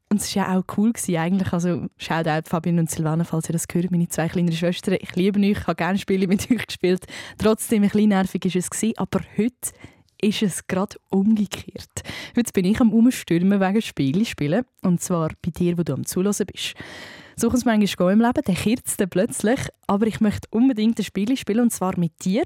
Und 0.09 0.21
es 0.21 0.35
war 0.35 0.47
ja 0.47 0.57
auch 0.57 0.77
cool 0.77 0.93
gewesen, 0.93 1.17
eigentlich. 1.17 1.51
Also, 1.51 1.87
Shoutout 1.97 2.47
Fabian 2.47 2.79
und 2.79 2.89
Silvana, 2.89 3.23
falls 3.23 3.49
ihr 3.49 3.53
das 3.53 3.65
hört, 3.71 3.91
meine 3.91 4.07
zwei 4.07 4.27
kleinen 4.27 4.51
Schwestern. 4.51 4.97
Ich 5.01 5.15
liebe 5.15 5.39
euch, 5.39 5.51
ich 5.51 5.67
habe 5.67 5.75
gerne 5.75 5.97
Spiele 5.97 6.27
mit 6.27 6.49
euch 6.51 6.67
gespielt. 6.67 7.05
Trotzdem, 7.37 7.83
ein 7.83 7.89
bisschen 7.89 8.09
nervig 8.09 8.43
war 8.45 8.55
es. 8.55 8.69
Gewesen, 8.69 8.93
aber 8.97 9.21
heute 9.37 9.71
ist 10.21 10.41
es 10.41 10.67
gerade 10.67 10.97
umgekehrt. 11.09 12.03
Heute 12.35 12.51
bin 12.53 12.65
ich 12.65 12.79
am 12.79 12.93
Umstürmen 12.93 13.59
wegen 13.59 13.81
Spiele 13.81 14.25
spielen. 14.25 14.65
Und 14.81 15.01
zwar 15.01 15.29
bei 15.41 15.51
dir, 15.51 15.77
wo 15.77 15.83
du 15.83 15.93
am 15.93 16.05
Zuhören 16.05 16.47
bist. 16.51 16.75
So 17.37 17.49
kann 17.49 17.57
es 17.57 17.65
manchmal 17.65 18.13
im 18.13 18.21
Leben, 18.21 18.41
dann 18.43 18.55
kehrt 18.55 18.99
dann 18.99 19.09
plötzlich. 19.09 19.59
Aber 19.87 20.07
ich 20.07 20.19
möchte 20.19 20.47
unbedingt 20.49 20.97
ein 20.97 21.03
Spiel 21.03 21.37
spielen, 21.37 21.59
und 21.59 21.71
zwar 21.71 21.97
mit 21.99 22.25
dir, 22.25 22.43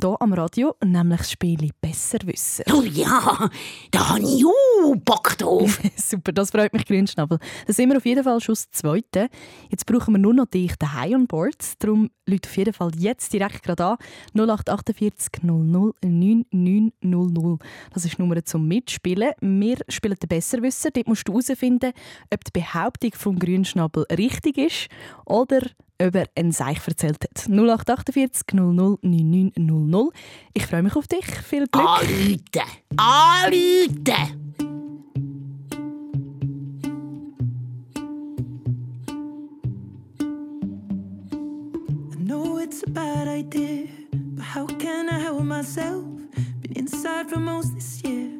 hier 0.00 0.16
am 0.18 0.32
Radio, 0.32 0.74
nämlich 0.84 1.18
das 1.18 1.30
Spiel 1.30 1.70
«Besser 1.80 2.18
wissen». 2.24 2.64
Oh 2.72 2.82
ja, 2.82 3.48
da 3.92 4.08
habe 4.08 4.22
ich 4.22 4.44
auch 4.44 4.96
Bock 4.96 5.38
drauf. 5.38 5.78
Super, 5.96 6.32
das 6.32 6.50
freut 6.50 6.72
mich, 6.72 6.84
Grünschnabel. 6.86 7.38
Dann 7.66 7.74
sind 7.74 7.90
wir 7.90 7.96
auf 7.96 8.06
jeden 8.06 8.24
Fall 8.24 8.40
schon 8.40 8.54
das 8.54 8.70
Zweite. 8.70 9.28
Jetzt 9.68 9.86
brauchen 9.86 10.14
wir 10.14 10.18
nur 10.18 10.34
noch 10.34 10.46
dich 10.46 10.74
daheim 10.76 11.20
on 11.20 11.26
board. 11.26 11.74
Darum 11.78 12.10
Leute 12.26 12.48
auf 12.48 12.56
jeden 12.56 12.72
Fall 12.72 12.90
jetzt 12.96 13.32
direkt 13.32 13.62
gerade 13.62 13.84
an. 13.84 13.96
0848 14.34 15.42
00 15.42 15.92
9900. 16.02 17.60
Das 17.92 18.04
ist 18.04 18.16
die 18.16 18.22
Nummer 18.22 18.44
zum 18.44 18.66
Mitspielen. 18.66 19.32
Wir 19.40 19.76
spielen 19.88 20.16
den 20.20 20.28
Besserwisser. 20.28 20.90
Dort 20.90 21.06
musst 21.06 21.28
du 21.28 21.32
herausfinden, 21.32 21.92
ob 22.32 22.44
die 22.44 22.60
Behauptung 22.60 23.12
vom 23.14 23.38
Grünschnabel 23.38 24.06
richtig 24.10 24.29
ist 24.56 24.88
oder 25.26 25.60
ob 26.02 26.14
er 26.14 26.26
ein 26.36 26.52
Seich 26.52 26.78
erzählt 26.86 27.22
hat. 27.22 27.48
0848 27.48 28.54
00 28.54 28.98
9900. 29.02 30.12
Ich 30.54 30.66
freue 30.66 30.82
mich 30.82 30.96
auf 30.96 31.06
dich. 31.06 31.26
Viel 31.26 31.66
Glück. 31.66 31.84
Anrufen! 31.84 32.60
Anrufen! 32.96 34.50
It's 42.70 42.84
a 42.84 42.90
bad 42.90 43.26
idea, 43.26 43.88
but 44.12 44.44
how 44.44 44.64
can 44.64 45.08
I 45.08 45.18
help 45.18 45.42
myself? 45.42 46.04
Been 46.60 46.72
inside 46.76 47.28
for 47.28 47.40
most 47.40 47.74
this 47.74 48.00
year, 48.04 48.39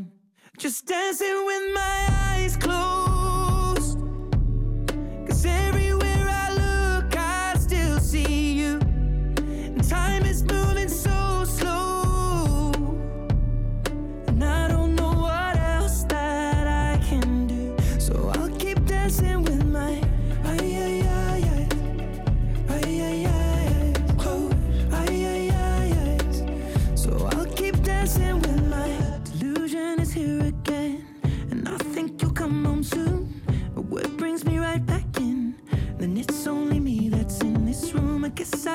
just 0.61 0.85
dancing 0.85 1.43
with 1.47 1.73
my 1.73 2.07
eyes 2.35 2.55
closed. 2.55 3.97
Cause 5.27 5.43
everywhere 5.43 5.80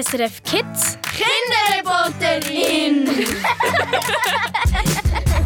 SRF 0.00 0.40
Kids 0.44 0.96
Kinderreporterin! 1.16 3.08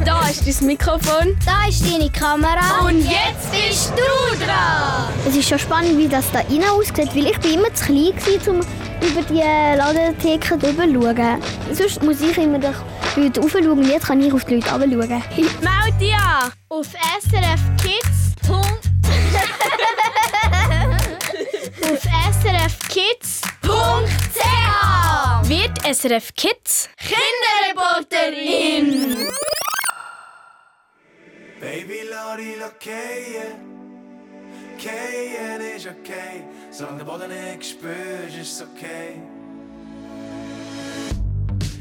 Da 0.04 0.28
ist 0.28 0.44
dein 0.44 0.66
Mikrofon. 0.66 1.38
Da 1.46 1.68
ist 1.68 1.84
deine 1.88 2.10
Kamera. 2.10 2.80
Und 2.84 2.98
jetzt 2.98 3.52
bist 3.52 3.90
du 3.90 4.36
dran! 4.44 5.12
Es 5.26 5.36
ist 5.36 5.48
schon 5.48 5.60
spannend, 5.60 5.96
wie 5.96 6.08
das 6.08 6.28
da 6.32 6.40
innen 6.40 6.68
aussieht, 6.68 7.14
weil 7.14 7.28
ich 7.28 7.38
bin 7.38 7.54
immer 7.54 7.72
zu 7.72 7.84
klein 7.84 8.12
war, 8.12 8.48
um 8.52 8.58
über 9.00 9.22
die 9.30 9.42
Ladentheke 9.78 10.58
drüber 10.58 10.86
zu 10.86 11.00
schauen. 11.00 11.40
Sonst 11.72 12.02
muss 12.02 12.20
ich 12.20 12.36
immer 12.36 12.58
durch 12.58 12.76
die 13.14 13.20
Leute 13.20 13.40
raufschauen 13.40 13.70
und 13.70 13.88
jetzt 13.88 14.06
kann 14.06 14.20
ich 14.20 14.32
auf 14.32 14.44
die 14.44 14.56
Leute 14.56 14.70
runterschauen. 14.70 15.22
Meld 15.38 16.00
dich 16.00 16.14
an. 16.14 16.50
Auf 16.68 16.88
SRF 16.88 17.60
Kids. 17.80 18.32
auf 21.84 22.02
SRF 22.02 22.78
Kids. 22.88 23.40
Wird 23.62 24.21
SRF 25.84 26.32
Kids 26.36 26.88
Kinderreporterin! 26.96 29.26
Baby, 31.60 32.02
Lori, 32.08 32.54
okay. 32.64 33.42
Keien 34.78 35.60
ist 35.76 35.88
okay. 35.88 36.44
Solange 36.70 36.98
der 36.98 37.04
Boden 37.04 37.30
nicht 37.30 37.70
spürst, 37.70 38.36
ist 38.40 38.52
es 38.52 38.62
okay. 38.62 39.20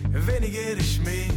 Weniger 0.09 0.77
ist 0.79 1.03
mehr, 1.03 1.29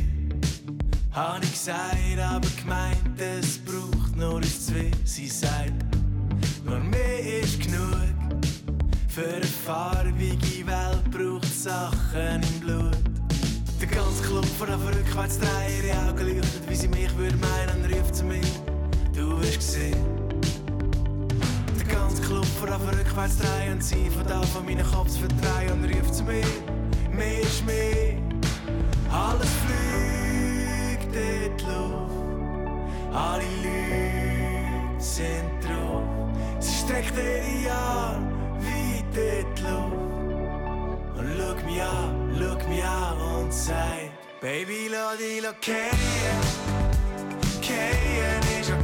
hab 1.12 1.44
ich 1.44 1.52
gesagt, 1.52 2.18
aber 2.18 2.48
gemeint, 2.62 3.20
es 3.20 3.58
braucht 3.58 4.16
nur 4.16 4.38
ein 4.38 4.42
Zwei. 4.42 4.90
Sie 5.04 5.28
sagt, 5.28 5.74
nur 6.64 6.80
mehr 6.80 7.40
ist 7.42 7.60
genug. 7.60 8.14
Für 9.14 9.28
eine 9.28 9.44
farbige 9.44 10.66
Welt 10.66 11.10
braucht 11.10 11.43
Sachen 11.64 12.42
im 12.42 12.60
Blut. 12.60 12.92
Der 13.80 13.88
ganze 13.88 14.22
Club 14.22 14.44
von 14.44 14.66
der 14.66 14.76
rückwärts 14.76 15.38
drehen, 15.38 15.82
ihre 15.82 15.96
Augen 15.96 16.36
leuchten, 16.36 16.68
wie 16.68 16.74
sie 16.74 16.88
mich 16.88 17.16
würde 17.16 17.38
meinen, 17.38 17.90
ruft 17.90 18.16
sie 18.16 18.24
mich, 18.24 18.60
du 19.14 19.40
wirst 19.40 19.56
gesehen. 19.56 19.96
Der 21.78 21.96
ganze 21.96 22.20
Club 22.20 22.44
von 22.60 22.68
der 22.68 22.78
rückwärts 22.78 23.38
drehen 23.38 23.72
und 23.72 23.82
sie 23.82 24.10
von 24.10 24.26
da 24.26 24.42
von 24.42 24.66
meinen 24.66 24.84
Kopf 24.84 25.08
zu 25.08 25.20
verdrehen 25.20 25.72
und 25.72 25.84
ruft 25.86 26.14
sie 26.14 26.24
mich, 26.24 26.46
mehr 27.10 27.40
ist 27.40 27.64
mehr. 27.64 28.18
Alles 29.10 29.48
fliegt 29.64 31.16
in 31.16 31.56
die 31.56 31.64
Luft, 31.64 33.14
alle 33.14 33.42
Leute 33.64 35.02
sind 35.02 35.64
drauf. 35.64 36.02
Sie 36.60 36.74
streckt 36.84 37.14
ihre 37.16 37.72
Arme 37.72 38.32
weit 38.60 39.16
in 39.16 39.54
die 39.54 39.62
Luft. 39.62 40.13
Und 41.34 41.40
schau 41.40 41.66
mich 41.66 41.82
an, 41.82 42.36
schau 42.38 42.68
mich 42.68 42.84
an 42.84 43.20
und 43.20 43.52
sagt 43.52 44.40
Baby, 44.40 44.88
lass 44.88 45.18
dich 45.18 45.42
gehen 45.60 45.90
Gehen 47.60 48.60
ist 48.60 48.70
okay 48.70 48.83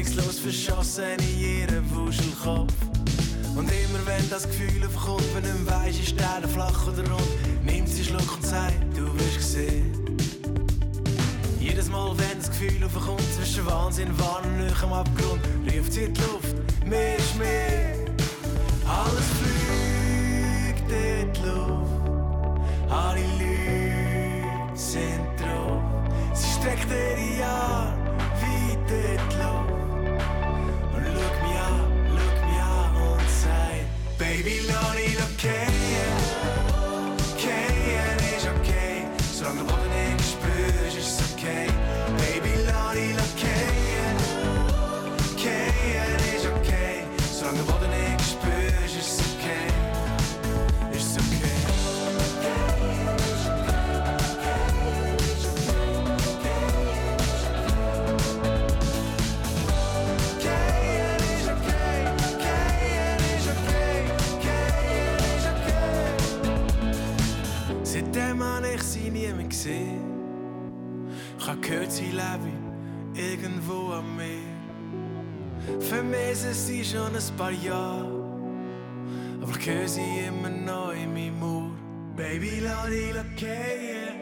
hoffnungslos 0.00 0.38
verschossen 0.38 1.04
in 1.18 1.40
ihren 1.40 1.94
Wuschelkopf 1.94 2.72
Und 3.54 3.70
immer 3.70 4.06
wenn 4.06 4.30
das 4.30 4.44
Gefühl 4.44 4.86
aufkommt, 4.86 5.24
wenn 5.34 5.42
nicht 5.42 5.66
weisst, 5.66 6.00
ist 6.00 6.18
der 6.18 6.48
flach 6.48 6.86
oder 6.86 7.08
rund. 7.10 7.64
Nimmt 7.64 7.88
sie 7.88 8.04
Schluck 8.04 8.36
und 8.36 8.46
sagt, 8.46 8.74
du 8.96 9.04
wirst 9.14 9.36
gesehen 9.36 10.16
Jedes 11.58 11.90
Mal, 11.90 12.12
wenn 12.16 12.38
das 12.38 12.48
Gefühl 12.50 12.82
aufkommt 12.84 13.22
zwischen 13.36 13.66
Wahnsinn, 13.66 14.08
Wahn 14.18 14.60
und 14.60 14.82
am 14.82 14.92
Abgrund 14.92 15.40
Ruft 15.66 15.92
sie 15.92 16.04
in 16.04 16.14
die 16.14 16.20
Luft, 16.20 16.56
mehr 16.86 17.16
ist 17.16 17.36
mehr. 17.36 17.94
Alles 18.86 19.26
fliegt 19.38 20.90
in 20.90 21.32
die 21.32 21.40
Luft. 21.46 22.60
Alle 22.90 23.20
Leute 23.38 24.76
sind 24.76 25.20
drauf. 25.38 25.82
Sie 26.32 26.48
streckt 26.58 26.86
ihre 26.90 27.46
Arme 27.46 27.79
gehört, 71.60 71.92
sie 71.92 72.10
lebe 72.10 72.50
irgendwo 73.14 73.92
am 73.92 74.16
Meer. 74.16 74.60
Vermisse 75.80 76.54
sie 76.54 76.84
schon 76.84 77.14
ein 77.14 77.36
paar 77.36 77.50
Jahre. 77.50 78.20
Aber 79.42 79.52
höre 79.64 79.88
sie 79.88 80.20
immer 80.26 80.50
noch 80.50 80.92
in 80.92 81.12
meinem 81.12 81.42
Ohr. 81.42 81.70
Baby, 82.16 82.60
lass 82.60 82.86
dich 82.88 83.14
gehen. 83.36 84.16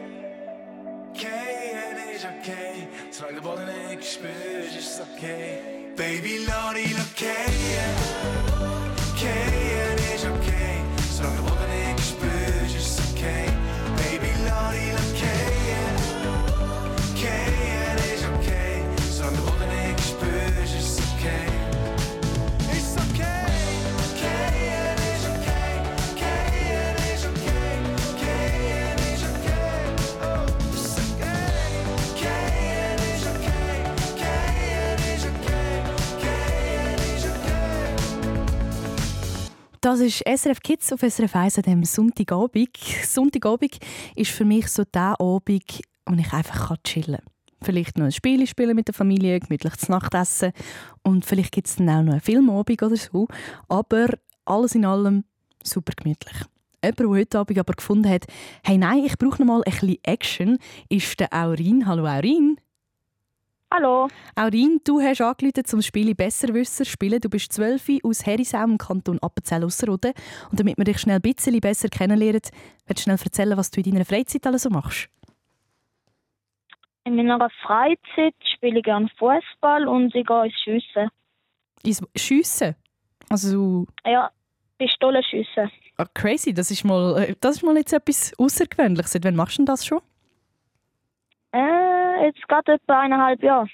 Gehen 1.13 2.15
ist 2.15 2.25
okay. 2.25 2.87
Solange 3.11 3.35
der 3.35 3.41
Boden 3.41 3.65
nicht 3.89 4.05
spürst, 4.05 4.77
ist 4.77 5.01
okay. 5.01 5.59
Baby, 5.95 6.39
lass 6.47 6.73
dich 6.73 7.15
gehen. 7.15 7.95
Gehen 9.19 10.15
ist 10.15 10.25
okay. 10.25 10.81
Solange 11.11 11.35
der 11.35 11.43
Boden 11.43 11.58
Das 39.89 40.01
ist 40.01 40.19
SRF 40.19 40.59
Kids 40.59 40.93
auf 40.93 40.99
SRF 40.99 41.35
1 41.35 41.57
an 41.57 41.63
diesem 41.63 41.83
Sonntagabend. 41.83 42.77
Sonntagabend 43.07 43.79
ist 44.15 44.29
für 44.29 44.45
mich 44.45 44.67
so 44.67 44.83
der 44.83 45.19
Abend, 45.19 45.81
wo 46.05 46.13
ich 46.15 46.31
einfach 46.31 46.77
chillen 46.83 47.17
kann. 47.17 47.33
Vielleicht 47.63 47.97
noch 47.97 48.05
ein 48.05 48.11
Spiel 48.11 48.45
spielen 48.45 48.75
mit 48.75 48.87
der 48.87 48.93
Familie, 48.93 49.39
gemütlich 49.39 49.77
zu 49.77 49.89
Nacht 49.89 50.13
essen 50.13 50.51
und 51.01 51.25
vielleicht 51.25 51.51
gibt 51.51 51.65
es 51.65 51.77
dann 51.77 51.89
auch 51.89 52.03
noch 52.03 52.11
einen 52.11 52.21
Filmabend 52.21 52.83
oder 52.83 52.97
so. 52.97 53.27
Aber 53.67 54.09
alles 54.45 54.75
in 54.75 54.85
allem 54.85 55.23
super 55.63 55.93
gemütlich. 55.97 56.37
Jemand, 56.83 56.99
der 56.99 57.09
heute 57.09 57.39
Abend 57.39 57.57
aber 57.57 57.73
gefunden 57.73 58.09
hat, 58.09 58.27
hey 58.63 58.77
nein, 58.77 59.05
ich 59.05 59.17
brauche 59.17 59.41
noch 59.41 59.47
mal 59.47 59.63
ein 59.65 59.71
bisschen 59.71 59.97
Action, 60.03 60.59
ist 60.89 61.19
der 61.19 61.33
Aurin. 61.33 61.87
Hallo 61.87 62.05
Aurin. 62.05 62.58
Hallo. 63.71 64.07
Aurin, 64.35 64.81
du 64.83 64.99
hast 64.99 65.21
angerufen 65.21 65.63
zum 65.63 65.81
Spiel 65.83 66.15
Besserwisser 66.15 66.85
spielen. 66.85 67.19
Du 67.21 67.29
bist 67.29 67.53
12 67.53 67.99
aus 68.03 68.25
Herisau 68.25 68.63
im 68.63 68.77
Kanton 68.79 69.19
Appenzell 69.21 69.63
Ausserrhoden. 69.63 70.13
Und 70.49 70.59
damit 70.59 70.77
wir 70.77 70.85
dich 70.85 70.97
schnell 70.99 71.17
ein 71.17 71.21
bisschen 71.21 71.59
besser 71.61 71.87
kennenlernen, 71.87 72.41
willst 72.87 73.01
du 73.01 73.03
schnell 73.03 73.17
erzählen, 73.23 73.55
was 73.57 73.69
du 73.69 73.81
in 73.81 73.91
deiner 73.91 74.05
Freizeit 74.05 74.47
alles 74.47 74.63
so 74.63 74.71
machst? 74.71 75.07
In 77.03 77.15
meiner 77.15 77.49
Freizeit 77.61 78.33
spiele 78.55 78.79
ich 78.79 78.83
gerne 78.85 79.07
Fußball 79.19 79.87
und 79.87 80.15
ich 80.15 80.25
gehe 80.25 80.45
ins 80.45 80.55
Schiessen. 80.63 81.09
Ins 81.83 82.01
Schiessen? 82.15 82.75
Also, 83.29 83.85
Ja, 84.03 84.31
Pistolenschiessen. 84.79 85.69
ah, 85.97 86.05
crazy, 86.15 86.53
das 86.55 86.71
ist, 86.71 86.83
mal, 86.83 87.21
äh, 87.21 87.35
das 87.39 87.57
ist 87.57 87.63
mal 87.63 87.77
jetzt 87.77 87.93
etwas 87.93 88.33
Außergewöhnliches. 88.39 89.11
Seit 89.11 89.25
wann 89.25 89.35
machst 89.35 89.57
du 89.57 89.59
denn 89.59 89.65
das 89.67 89.85
schon? 89.85 89.99
Äh, 91.51 91.98
jetzt 92.23 92.47
gerade 92.47 92.73
etwa 92.73 92.99
eineinhalb 92.99 93.41
Jahre. 93.43 93.69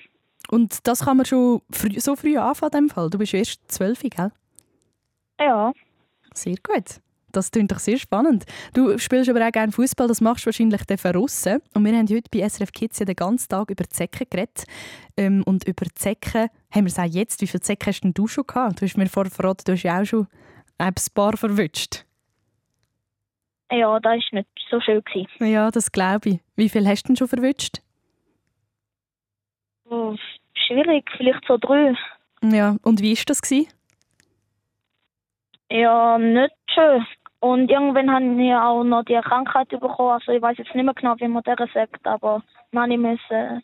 Und 0.50 0.88
das 0.88 1.06
kann 1.06 1.18
man 1.18 1.26
schon 1.26 1.62
frü 1.72 2.00
so 2.00 2.16
früh 2.16 2.38
anfangen, 2.38 2.72
in 2.74 2.80
dem 2.88 2.90
Fall. 2.90 3.10
Du 3.10 3.18
bist 3.18 3.34
erst 3.34 3.72
12, 3.72 4.02
gell? 4.04 4.32
Ja. 5.40 5.74
Sehr 6.34 6.56
gut. 6.64 7.02
Das 7.32 7.52
klingt 7.52 7.72
doch 7.72 7.80
sehr 7.80 7.98
spannend. 7.98 8.46
Du 8.74 8.98
spielst 8.98 9.30
aber 9.30 9.46
auch 9.46 9.52
gerne 9.52 9.72
Fußball, 9.72 10.08
das 10.08 10.22
machst 10.22 10.46
du 10.46 10.48
wahrscheinlich 10.48 10.86
dann 10.86 10.98
verrissen. 10.98 11.62
Und 11.74 11.84
wir 11.84 11.98
haben 11.98 12.08
heute 12.08 12.30
bei 12.32 12.48
SRF 12.48 12.72
Kids 12.72 13.00
ja 13.00 13.06
den 13.06 13.16
ganzen 13.16 13.50
Tag 13.50 13.70
über 13.70 13.84
Zecken 13.90 14.28
geredet. 14.30 14.64
Ähm, 15.18 15.44
und 15.46 15.68
über 15.68 15.86
Zecken 15.96 16.50
haben 16.74 16.86
wir 16.86 16.92
es 16.92 17.00
auch 17.00 17.04
jetzt. 17.04 17.42
Wie 17.42 17.48
viele 17.48 17.62
Zecken 17.62 17.88
hast 17.88 18.02
denn 18.02 18.14
du 18.14 18.28
schon 18.28 18.48
gehabt? 18.48 18.80
Du 18.80 18.86
hast 18.86 18.96
mir 18.96 19.08
vorher 19.08 19.32
verraten, 19.32 19.64
du 19.66 19.74
hast 19.74 19.84
ja 19.84 20.02
auch 20.02 20.06
schon 20.06 20.28
ein 20.78 20.94
paar 21.14 21.36
verwünscht. 21.36 22.06
Ja, 23.70 24.00
das 24.00 24.12
war 24.12 24.16
nicht 24.32 24.48
so 24.70 24.80
schön. 24.80 25.04
Ja, 25.40 25.72
das 25.72 25.92
glaube 25.92 26.30
ich. 26.30 26.40
Wie 26.56 26.70
viel 26.70 26.88
hast 26.88 27.04
du 27.04 27.08
denn 27.08 27.16
schon 27.18 27.28
verwünscht? 27.28 27.82
Oh, 29.90 30.16
schwierig, 30.68 31.10
vielleicht 31.18 31.46
so 31.48 31.58
drei. 31.58 31.94
Ja, 32.44 32.76
und 32.84 33.02
wie 33.02 33.16
war 33.16 33.24
das? 33.28 33.42
Gewesen? 33.42 33.68
Ja, 35.72 36.18
nicht 36.18 36.54
schön. 36.74 37.06
Und 37.40 37.70
irgendwann 37.70 38.10
habe 38.12 38.26
ich 38.44 38.54
auch 38.54 38.84
noch 38.84 39.04
die 39.04 39.20
Krankheit 39.24 39.70
bekommen. 39.70 40.12
Also 40.12 40.32
ich 40.32 40.42
weiß 40.42 40.58
jetzt 40.58 40.74
nicht 40.74 40.84
mehr 40.86 40.94
genau, 40.94 41.16
wie 41.20 41.28
man 41.28 41.44
das 41.44 41.70
sagt, 41.74 42.06
aber 42.08 42.44
dann 42.72 42.92
ich 42.92 42.98
müssen, 42.98 43.62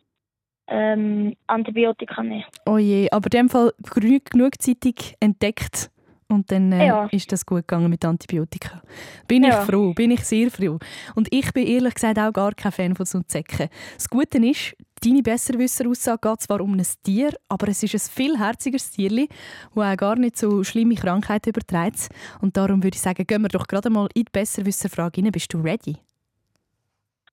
ähm, 0.67 1.35
Antibiotika 1.47 2.21
nehmen. 2.21 2.43
Oh 2.65 2.77
je, 2.77 3.09
aber 3.11 3.25
in 3.25 3.29
dem 3.31 3.49
Fall 3.49 3.71
genug, 3.93 4.25
genug 4.29 4.61
zeitig 4.61 5.15
entdeckt 5.19 5.89
und 6.29 6.51
dann 6.51 6.71
äh, 6.71 6.87
Ja. 6.87 7.05
ist 7.11 7.31
das 7.31 7.45
gut 7.45 7.67
gegangen 7.67 7.89
mit 7.89 8.05
Antibiotika. 8.05 8.81
Bin 9.27 9.43
Ja. 9.43 9.49
ich 9.59 9.65
froh, 9.69 9.93
bin 9.93 10.11
ich 10.11 10.23
sehr 10.23 10.49
froh. 10.51 10.77
Und 11.15 11.27
ich 11.31 11.51
bin 11.51 11.65
ehrlich 11.67 11.95
gesagt 11.95 12.19
auch 12.19 12.31
gar 12.31 12.53
kein 12.53 12.71
Fan 12.71 12.95
von 12.95 13.05
so 13.05 13.21
Zecken. 13.23 13.69
Das 13.95 14.09
Gute 14.09 14.37
ist, 14.37 14.75
deine 15.03 15.21
Besserwisser-Aussage 15.21 16.29
geht 16.29 16.41
zwar 16.41 16.61
um 16.61 16.73
ein 16.73 16.85
Tier, 17.03 17.31
aber 17.49 17.67
es 17.69 17.83
ist 17.83 17.93
ein 17.93 17.99
viel 17.99 18.37
herzigeres 18.37 18.91
Tierli, 18.91 19.27
das 19.73 19.83
auch 19.83 19.97
gar 19.97 20.15
nicht 20.15 20.37
so 20.37 20.63
schlimme 20.63 20.95
Krankheiten 20.95 21.49
überträgt. 21.49 22.09
Und 22.41 22.55
darum 22.57 22.83
würde 22.83 22.95
ich 22.95 23.01
sagen, 23.01 23.25
gehen 23.25 23.41
wir 23.41 23.49
doch 23.49 23.67
gerade 23.67 23.89
mal 23.89 24.07
in 24.13 24.23
die 24.25 24.31
Besserwisser-Frage 24.31 25.21
rein. 25.21 25.31
Bist 25.31 25.53
du 25.53 25.59
ready? 25.59 25.97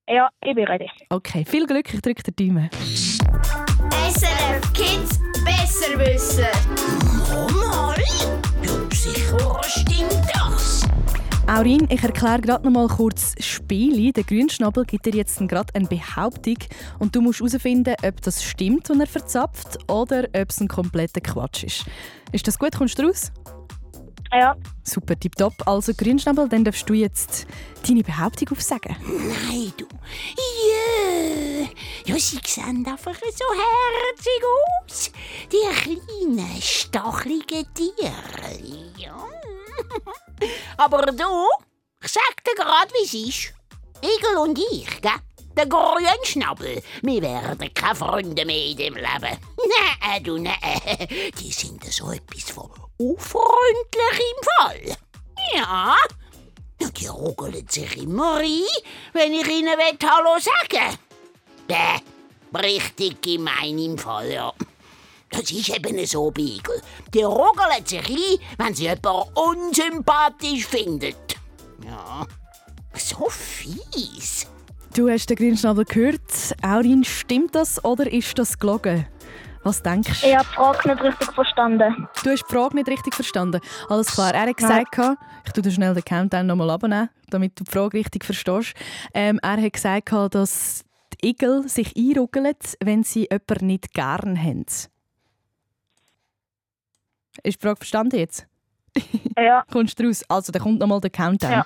Ja, 0.07 0.29
ich 0.43 0.55
bin 0.55 0.65
ready. 0.65 0.89
Okay, 1.09 1.45
viel 1.45 1.67
Glück, 1.67 1.93
ich 1.93 2.01
drücke 2.01 2.23
den 2.31 2.35
Daumen. 2.35 2.69
SRF 4.09 4.73
Kids 4.73 5.19
Besserwisser. 5.45 6.49
Mal? 7.53 7.95
Ja, 8.63 8.89
sicher 8.91 9.63
stimmt 9.63 10.25
das. 10.33 10.78
Aurin, 11.49 11.87
ich 11.89 12.03
erkläre 12.03 12.41
gerade 12.41 12.63
noch 12.63 12.71
mal 12.71 12.87
kurz 12.87 13.33
das 13.33 13.43
Spiel. 13.47 14.13
Der 14.13 14.23
Grünschnabel 14.23 14.85
gibt 14.85 15.07
dir 15.07 15.15
jetzt 15.15 15.39
gerade 15.47 15.73
eine 15.73 15.87
Behauptung 15.87 16.57
und 16.99 17.15
du 17.15 17.21
musst 17.21 17.39
herausfinden, 17.39 17.95
ob 18.05 18.21
das 18.21 18.43
stimmt, 18.43 18.87
was 18.87 18.99
er 18.99 19.07
verzapft, 19.07 19.79
oder 19.89 20.25
ob 20.25 20.49
es 20.51 20.61
ein 20.61 20.67
kompletter 20.67 21.21
Quatsch 21.21 21.63
ist. 21.63 21.85
Ist 22.31 22.47
das 22.47 22.59
gut? 22.59 22.77
Kommst 22.77 22.99
du 22.99 23.07
raus? 23.07 23.31
Ja. 24.31 24.55
Super, 24.83 25.19
tipptopp. 25.19 25.67
Also 25.67 25.91
Grünschnabel, 25.95 26.47
dann 26.47 26.63
darfst 26.63 26.87
du 26.87 26.93
jetzt 26.93 27.47
deine 27.87 28.03
Behauptung 28.03 28.49
aufsagen. 28.49 28.95
Nein, 29.01 29.73
du. 29.75 29.87
Ja, 30.45 31.67
ja, 32.05 32.19
sie 32.19 32.39
sehen 32.45 32.85
einfach 32.85 33.15
so 33.15 33.45
herzig 34.13 34.43
aus. 34.85 35.11
Die 35.51 35.65
kleinen, 35.81 36.61
stacheligen 36.61 37.65
Tiere. 37.73 38.91
Ja. 38.97 39.17
Aber 40.77 41.05
du, 41.07 41.47
ich 42.03 42.11
sag 42.11 42.43
dir 42.43 42.55
gerade, 42.55 42.91
wie 42.93 43.05
es 43.05 43.13
ist. 43.13 43.53
Igel 44.01 44.37
und 44.37 44.57
ich, 44.71 45.01
gell? 45.01 45.11
Der 45.57 45.65
Grünschnabel, 45.65 46.81
wir 47.01 47.21
werden 47.21 47.73
keine 47.73 47.95
Freunde 47.95 48.45
mehr 48.45 48.65
in 48.65 48.77
dem 48.77 48.95
Leben. 48.95 49.37
Nein, 50.01 50.23
du, 50.23 50.37
nein. 50.37 50.55
Die 51.37 51.51
sind 51.51 51.83
so 51.83 52.11
etwas 52.11 52.43
von 52.43 52.69
unfreundlich 52.97 54.19
im 54.19 54.43
Fall. 54.57 54.97
Ja. 55.55 55.95
Die 56.79 57.07
rugeln 57.07 57.67
sich 57.67 57.97
immer 57.97 58.37
ein, 58.37 58.63
wenn 59.13 59.33
ich 59.33 59.47
ihnen 59.47 59.77
will, 59.77 59.97
Hallo 60.07 60.39
sagen 60.39 60.97
Bäh, 61.67 62.57
richtig 62.57 63.21
gemein 63.21 63.77
im 63.79 63.97
Fall, 63.97 64.31
ja. 64.31 64.53
Das 65.29 65.51
ist 65.51 65.69
eben 65.69 66.05
so, 66.05 66.31
Beagle. 66.31 66.81
Die 67.13 67.23
rugeln 67.23 67.85
sich 67.85 68.07
ein, 68.09 68.39
wenn 68.57 68.73
sie 68.73 68.83
jemanden 68.83 69.31
unsympathisch 69.35 70.65
findet. 70.65 71.37
Ja, 71.85 72.25
so 72.93 73.29
fies. 73.29 74.47
Du 74.95 75.09
hast 75.09 75.29
den 75.29 75.37
Grünschnabel 75.37 75.85
gehört. 75.85 76.21
Aurin, 76.63 77.03
stimmt 77.03 77.55
das 77.55 77.83
oder 77.85 78.11
ist 78.11 78.37
das 78.39 78.57
gelogen? 78.57 79.05
Was 79.63 79.83
denkst 79.83 80.21
du? 80.21 80.27
Ich 80.27 80.35
habe 80.35 80.47
die 80.49 80.55
Frage 80.55 80.89
nicht 80.89 81.03
richtig 81.03 81.33
verstanden. 81.33 82.07
Du 82.23 82.29
hast 82.29 82.43
die 82.49 82.53
Frage 82.53 82.75
nicht 82.75 82.87
richtig 82.87 83.13
verstanden. 83.13 83.61
Alles 83.89 84.07
klar. 84.11 84.33
Er 84.33 84.47
hat 84.47 84.57
gesagt, 84.57 84.97
ich 85.45 85.51
tue 85.51 85.63
dir 85.63 85.71
schnell 85.71 85.93
den 85.93 86.03
Countdown 86.03 86.47
nochmal 86.47 86.69
abnehmen, 86.69 87.09
damit 87.29 87.59
du 87.59 87.63
die 87.63 87.71
Frage 87.71 87.97
richtig 87.97 88.25
verstehst. 88.25 88.73
Ähm, 89.13 89.39
er 89.43 89.61
hat 89.61 89.73
gesagt, 89.73 90.11
dass 90.11 90.83
die 91.13 91.29
Igel 91.29 91.67
sich 91.67 91.95
einrugeln, 91.95 92.55
wenn 92.79 93.03
sie 93.03 93.27
jemanden 93.29 93.67
nicht 93.67 93.93
gern 93.93 94.41
haben. 94.41 94.65
Ist 97.43 97.61
die 97.61 97.65
Frage 97.65 97.77
verstanden 97.77 98.17
jetzt? 98.17 98.47
Ja. 99.37 99.63
Kommst 99.71 99.99
du 99.99 100.05
raus? 100.05 100.23
Also, 100.27 100.51
dann 100.51 100.61
kommt 100.61 100.79
nochmal 100.79 100.99
der 101.01 101.09
Countdown. 101.09 101.51
Ja. 101.51 101.65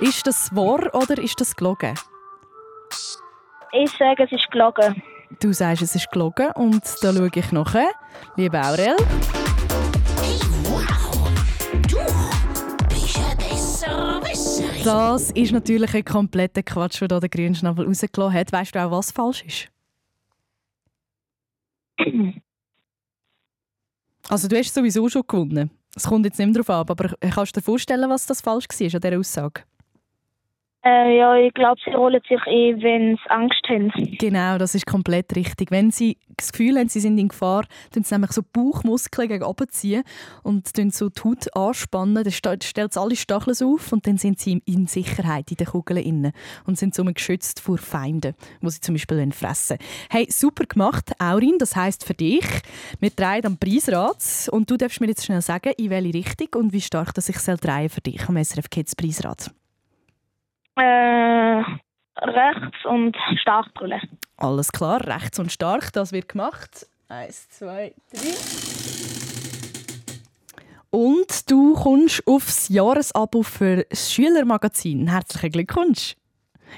Ist 0.00 0.26
das 0.26 0.54
wahr 0.54 0.94
oder 0.94 1.18
ist 1.18 1.40
das 1.40 1.56
gelogen? 1.56 1.94
Ich 3.72 3.90
sage, 3.92 4.24
es 4.24 4.32
ist 4.32 4.50
gelogen. 4.50 5.02
Du 5.40 5.52
sagst, 5.52 5.82
es 5.82 5.94
ist 5.94 6.10
gelogen 6.10 6.50
und 6.54 6.82
da 7.02 7.12
schaue 7.12 7.30
ich 7.34 7.52
nachher. 7.52 7.88
Liebe 8.36 8.60
Aurel. 8.60 8.94
Wow, 10.62 11.30
du 11.88 11.98
bist 12.88 13.18
ein 13.18 13.36
besserer 13.38 14.22
Wisserin. 14.22 14.84
Das 14.84 15.30
ist 15.32 15.52
natürlich 15.52 15.94
ein 15.94 16.04
kompletter 16.04 16.62
Quatsch, 16.62 17.00
den 17.00 17.08
der 17.08 17.28
Grünschnabel 17.28 17.86
rausgelassen 17.86 18.34
hat. 18.34 18.52
Weißt 18.52 18.74
du 18.74 18.84
auch, 18.84 18.90
was 18.90 19.10
falsch 19.10 19.44
ist? 19.44 19.68
Also 24.28 24.48
du 24.48 24.56
hast 24.58 24.74
sowieso 24.74 25.08
schon 25.08 25.22
gewonnen. 25.26 25.70
Es 25.94 26.04
kommt 26.04 26.26
jetzt 26.26 26.38
nicht 26.38 26.46
mehr 26.46 26.62
darauf 26.62 26.70
ab, 26.70 26.90
aber 26.90 27.14
kannst 27.30 27.56
du 27.56 27.60
dir 27.60 27.64
vorstellen, 27.64 28.10
was 28.10 28.26
das 28.26 28.40
falsch 28.40 28.66
war 28.68 28.94
an 28.94 29.00
dieser 29.00 29.18
Aussage? 29.18 29.62
Äh, 30.86 31.18
ja, 31.18 31.34
ich 31.34 31.52
glaube, 31.52 31.80
sie 31.84 31.90
rollen 31.90 32.20
sich 32.28 32.40
ein, 32.46 32.80
wenn 32.80 33.16
sie 33.16 33.30
Angst 33.30 33.60
haben. 33.68 33.90
Genau, 34.20 34.56
das 34.56 34.76
ist 34.76 34.86
komplett 34.86 35.34
richtig. 35.34 35.72
Wenn 35.72 35.90
sie 35.90 36.16
das 36.36 36.52
Gefühl 36.52 36.78
haben, 36.78 36.88
sie 36.88 37.00
sind 37.00 37.18
in 37.18 37.26
Gefahr, 37.26 37.64
dann 37.92 38.04
sie 38.04 38.14
nämlich 38.14 38.30
so 38.30 38.42
Bauchmuskeln 38.52 39.26
gegen 39.26 39.42
oben 39.42 39.68
ziehen 39.68 40.04
und 40.44 40.68
so 40.92 41.08
die 41.08 41.22
Haut 41.24 41.56
anspannen, 41.56 42.22
dann 42.22 42.32
stellt 42.32 42.62
es 42.92 42.96
alle 42.96 43.16
Stacheln 43.16 43.56
auf 43.64 43.90
und 43.90 44.06
dann 44.06 44.16
sind 44.16 44.38
sie 44.38 44.62
in 44.64 44.86
Sicherheit 44.86 45.50
in 45.50 45.56
den 45.56 45.66
Kugeln 45.66 46.04
innen 46.04 46.32
und 46.66 46.78
sind 46.78 46.94
somit 46.94 47.16
geschützt 47.16 47.58
vor 47.58 47.78
Feinden, 47.78 48.36
wo 48.60 48.68
sie 48.68 48.80
zum 48.80 48.94
Beispiel 48.94 49.18
wollen 49.18 49.32
fressen 49.32 49.78
Hey, 50.08 50.28
super 50.30 50.66
gemacht, 50.66 51.10
Aurin, 51.18 51.56
das 51.58 51.74
heisst 51.74 52.04
für 52.04 52.14
dich, 52.14 52.46
wir 53.00 53.10
drehen 53.10 53.44
am 53.44 53.58
Preisrad 53.58 54.48
und 54.52 54.70
du 54.70 54.76
darfst 54.76 55.00
mir 55.00 55.08
jetzt 55.08 55.24
schnell 55.24 55.42
sagen, 55.42 55.72
in 55.78 55.90
welche 55.90 56.14
Richtung 56.14 56.48
und 56.54 56.72
wie 56.72 56.80
stark 56.80 57.12
dass 57.14 57.28
ich 57.28 57.38
drehen 57.38 57.88
für 57.88 58.02
dich 58.02 58.28
am 58.28 58.36
SRF 58.36 58.70
Kids 58.70 58.94
Preisrad. 58.94 59.50
Äh, 60.76 61.62
rechts 62.20 62.84
und 62.84 63.16
stark 63.40 63.74
drüllen. 63.74 64.00
Alles 64.36 64.70
klar, 64.70 65.06
rechts 65.06 65.38
und 65.38 65.50
stark, 65.50 65.92
das 65.92 66.12
wird 66.12 66.28
gemacht. 66.28 66.86
Eins, 67.08 67.48
zwei, 67.48 67.94
drei. 68.12 68.34
Und 70.90 71.50
du 71.50 71.74
kommst 71.74 72.26
aufs 72.26 72.68
Jahresabo 72.68 73.42
für 73.42 73.84
das 73.88 74.12
Schülermagazin. 74.12 75.08
Herzlichen 75.08 75.50
Glückwunsch! 75.50 76.16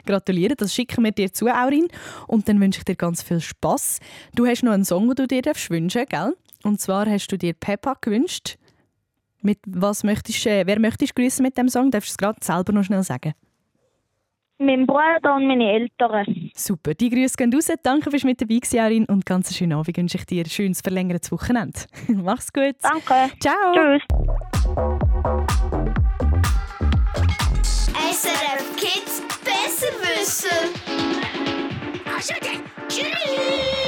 Gratuliere, 0.06 0.54
das 0.54 0.74
schicken 0.74 1.04
wir 1.04 1.12
dir 1.12 1.32
zu, 1.32 1.46
Aurin. 1.46 1.88
Und 2.26 2.48
dann 2.48 2.60
wünsche 2.60 2.78
ich 2.78 2.84
dir 2.84 2.96
ganz 2.96 3.22
viel 3.22 3.40
Spaß. 3.40 4.00
Du 4.34 4.46
hast 4.46 4.62
noch 4.62 4.72
einen 4.72 4.84
Song, 4.84 5.14
den 5.14 5.26
du 5.26 5.26
dir 5.26 5.42
wünschen 5.68 6.06
gell? 6.08 6.36
Und 6.62 6.80
zwar 6.80 7.06
hast 7.06 7.28
du 7.28 7.38
dir 7.38 7.54
Peppa 7.54 7.96
gewünscht. 8.00 8.58
Mit 9.40 9.60
was 9.66 10.04
möchtest, 10.04 10.46
äh, 10.46 10.66
wer 10.66 10.78
möchtest 10.80 11.16
du 11.16 11.22
grüßen 11.22 11.42
mit 11.42 11.56
dem 11.56 11.68
Song? 11.68 11.90
Darfst 11.90 12.10
du 12.10 12.12
es 12.12 12.18
gerade 12.18 12.38
selber 12.42 12.72
noch 12.72 12.84
schnell 12.84 13.02
sagen? 13.02 13.34
Mein 14.60 14.86
Bruder 14.86 15.36
und 15.36 15.46
meine 15.46 15.72
Eltern. 15.72 16.50
Super, 16.54 16.94
die 16.94 17.10
Grüße 17.10 17.36
gehen 17.36 17.54
raus. 17.54 17.70
Danke 17.82 18.10
fürs 18.10 18.24
mit 18.24 18.40
dabei 18.40 18.56
gewesen, 18.56 18.80
Arin, 18.80 19.04
und 19.04 19.24
ganz 19.24 19.48
einen 19.48 19.54
schönen 19.54 19.72
Abend 19.74 19.96
wünsche 19.96 20.18
ich 20.18 20.26
dir. 20.26 20.42
Ein 20.42 20.50
schönes 20.50 20.80
verlängertes 20.80 21.30
Wochenende. 21.30 21.78
Mach's 22.08 22.52
gut. 22.52 22.74
Danke. 22.82 23.32
Ciao. 23.40 23.72
Tschüss. 23.72 24.02
SRF 28.10 28.76
Kids 28.76 29.22
Besserwisser. 29.44 30.68
Tschüss. 32.88 33.87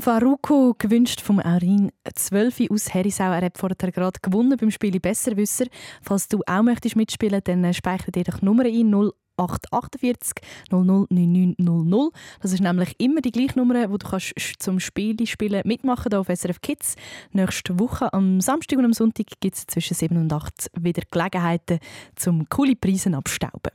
Vom 0.00 0.14
Faruko, 0.14 0.74
gewünscht 0.78 1.20
vom 1.20 1.40
Aurin 1.40 1.92
12 2.14 2.70
aus 2.70 2.94
Herisau. 2.94 3.32
Er 3.32 3.42
hat 3.42 3.58
vorher 3.58 3.76
gerade 3.76 4.18
gewonnen 4.22 4.56
beim 4.58 4.70
Spiel 4.70 4.98
Besserwisser. 4.98 5.66
Falls 6.00 6.26
du 6.26 6.40
auch 6.46 6.62
möchtest 6.62 6.96
mitspielen, 6.96 7.42
dann 7.44 7.74
speichere 7.74 8.10
dir 8.10 8.24
doch 8.24 8.38
die 8.38 8.46
Nummer 8.46 8.64
ein 8.64 8.94
0848 9.36 10.42
00 10.70 11.06
9900. 11.10 12.12
Das 12.40 12.54
ist 12.54 12.62
nämlich 12.62 12.94
immer 12.98 13.20
die 13.20 13.30
gleiche 13.30 13.58
Nummer, 13.58 13.90
wo 13.90 13.98
du 13.98 14.08
kannst 14.08 14.32
zum 14.58 14.80
Spiel 14.80 15.26
spielen 15.26 15.60
mitmachen 15.66 16.06
hier 16.10 16.20
auf 16.20 16.28
SRF 16.28 16.62
Kids. 16.62 16.94
Nächste 17.32 17.78
Woche 17.78 18.10
am 18.14 18.40
Samstag 18.40 18.78
und 18.78 18.86
am 18.86 18.92
Sonntag 18.94 19.26
gibt 19.40 19.56
es 19.56 19.66
zwischen 19.66 19.92
7 19.92 20.16
und 20.16 20.32
8 20.32 20.70
wieder 20.80 21.02
Gelegenheiten, 21.10 21.78
zum 22.16 22.48
coole 22.48 22.74
Preise 22.74 23.14
abstauben. 23.14 23.72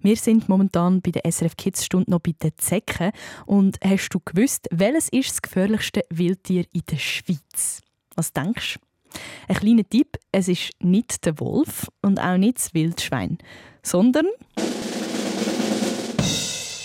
Wir 0.00 0.16
sind 0.16 0.48
momentan 0.48 1.00
bei 1.02 1.10
der 1.10 1.30
SRF 1.30 1.56
Kids 1.56 1.84
Stunde 1.84 2.10
noch 2.10 2.20
bei 2.20 2.32
den 2.32 2.52
Zecken. 2.56 3.12
Und 3.46 3.78
hast 3.84 4.10
du 4.10 4.20
gewusst, 4.24 4.68
welches 4.70 5.08
ist 5.08 5.30
das 5.30 5.42
gefährlichste 5.42 6.02
Wildtier 6.10 6.64
in 6.72 6.82
der 6.90 6.98
Schweiz? 6.98 7.80
Was 8.14 8.32
denkst 8.32 8.78
du? 8.78 9.22
Ein 9.48 9.56
kleiner 9.56 9.88
Tipp: 9.88 10.16
Es 10.32 10.48
ist 10.48 10.70
nicht 10.80 11.24
der 11.24 11.38
Wolf 11.40 11.88
und 12.02 12.20
auch 12.20 12.36
nicht 12.36 12.58
das 12.58 12.74
Wildschwein, 12.74 13.38
sondern 13.82 14.26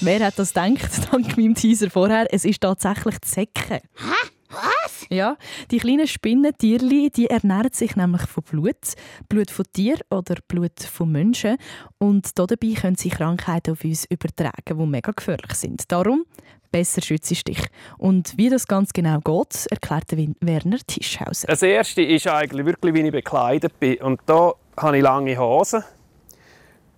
Wer 0.04 0.26
hat 0.26 0.40
das 0.40 0.54
gedacht? 0.54 0.90
Dank 1.12 1.38
meinem 1.38 1.54
Teaser 1.54 1.92
vorher. 1.92 2.26
Es 2.34 2.44
ist 2.44 2.62
tatsächlich 2.62 3.20
die 3.20 3.28
Säcke. 3.28 3.82
Hä? 3.96 4.30
Was? 4.52 5.06
Ja, 5.10 5.38
die 5.72 5.80
kleinen 5.80 6.08
Spinnentierli, 6.08 7.10
die 7.10 7.28
ernähren 7.28 7.72
sich 7.72 7.96
nämlich 7.96 8.24
von 8.24 8.44
Blut. 8.44 8.94
Blut 9.30 9.50
von 9.50 9.66
Tieren 9.74 10.02
oder 10.10 10.36
Blut 10.48 10.80
von 10.82 11.12
Menschen. 11.12 11.58
Und 11.98 12.38
dabei 12.38 12.74
können 12.80 12.96
sie 12.96 13.10
Krankheiten 13.10 13.72
auf 13.72 13.84
uns 13.84 14.06
übertragen, 14.06 14.78
die 14.78 14.86
mega 14.86 15.12
gefährlich 15.12 15.54
sind. 15.54 15.92
Darum 15.92 16.26
besser 16.72 17.02
schützt 17.02 17.48
dich. 17.48 17.68
Und 17.98 18.38
wie 18.38 18.50
das 18.50 18.68
ganz 18.68 18.94
genau 18.94 19.20
geht, 19.20 19.68
erklärt 19.70 20.12
Werner 20.40 20.80
Tischhauser. 20.86 21.48
Das 21.48 21.62
erste 21.62 22.02
ist 22.02 22.28
eigentlich 22.28 22.66
wirklich, 22.66 22.94
wie 22.94 23.02
ich 23.02 23.12
bekleidet 23.12 23.80
bin. 23.80 23.98
Und 24.02 24.22
da 24.26 24.54
habe 24.78 24.98
ich 24.98 25.04
lange 25.04 25.38
Hosen. 25.38 25.84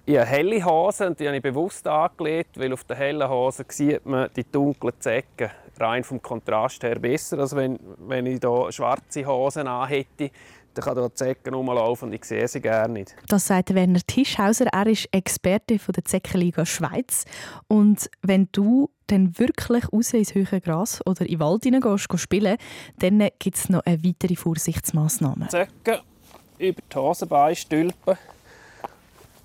Ich 0.06 0.18
habe 0.18 0.28
helle 0.28 0.66
Hosen 0.66 1.08
und 1.08 1.20
die 1.20 1.28
habe 1.28 1.38
ich 1.38 1.44
bewusst 1.44 1.88
angelegt, 1.88 2.60
weil 2.60 2.74
auf 2.74 2.84
den 2.84 2.98
hellen 2.98 3.30
Hosen 3.30 3.66
sieht 3.70 4.06
man 4.06 4.30
die 4.36 4.44
dunklen 4.44 4.94
Zecken 5.00 5.50
rein 5.80 6.04
vom 6.04 6.22
Kontrast 6.22 6.84
her 6.84 7.00
besser, 7.00 7.40
als 7.40 7.56
wenn, 7.56 7.80
wenn 7.98 8.26
ich 8.26 8.40
hier 8.42 8.72
schwarze 8.72 9.26
Hosen 9.26 9.68
hätte. 9.88 10.32
Dann 10.74 10.86
kann 10.86 10.98
hier 10.98 11.10
die 11.10 11.14
Zecken 11.14 11.54
rumlaufen 11.54 12.10
und 12.10 12.14
ich 12.14 12.26
sehe 12.26 12.48
sie 12.48 12.60
gerne 12.60 12.94
nicht. 12.94 13.16
Das 13.28 13.46
sagt 13.46 13.76
Werner 13.76 14.00
Tischhauser. 14.00 14.66
Er 14.68 14.88
ist 14.88 15.08
Experte 15.12 15.78
von 15.78 15.94
der 15.94 16.04
Zeckenliga 16.04 16.66
Schweiz. 16.66 17.26
Und 17.68 18.10
wenn 18.24 18.50
du 18.52 18.90
dann 19.08 19.38
wirklich 19.38 19.92
raus 19.94 20.14
ins 20.14 20.34
höhere 20.34 20.62
Gras 20.62 21.06
oder 21.06 21.22
in 21.22 21.28
den 21.28 21.40
Wald 21.42 21.64
hineingehst, 21.64 22.20
spielen, 22.20 22.58
dann 22.98 23.30
gibt 23.38 23.58
es 23.58 23.70
noch 23.70 23.82
eine 23.86 24.04
weitere 24.04 24.36
Vorsichtsmaßnahme. 24.36 25.50
Zecken 25.50 26.00
über 26.58 26.82
die 26.92 26.96
Hosenbeine 26.96 27.56
stülpen 27.56 28.18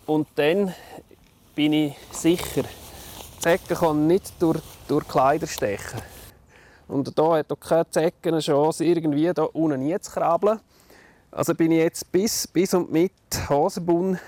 und 0.06 0.28
dann 0.36 0.72
bin 1.54 1.72
ich 1.72 1.94
sicher, 2.12 2.62
die 2.62 3.40
Zecke 3.40 3.74
kann 3.74 4.06
nicht 4.06 4.32
durch, 4.40 4.60
durch 4.86 5.06
Kleider 5.06 5.46
stechen. 5.46 6.00
Und 6.88 7.16
da 7.18 7.36
hat 7.36 7.52
auch 7.52 7.60
keine 7.60 7.88
Zecke 7.90 8.30
eine 8.30 8.40
Chance, 8.40 8.84
irgendwie 8.84 9.30
da 9.32 9.44
unten 9.44 9.82
reinzukrabbeln. 9.88 10.58
Also 11.30 11.54
bin 11.54 11.70
ich 11.70 11.78
jetzt 11.78 12.10
bis, 12.10 12.46
bis 12.46 12.72
und 12.72 12.90
mit 12.90 13.12
Hosenbund 13.48 14.18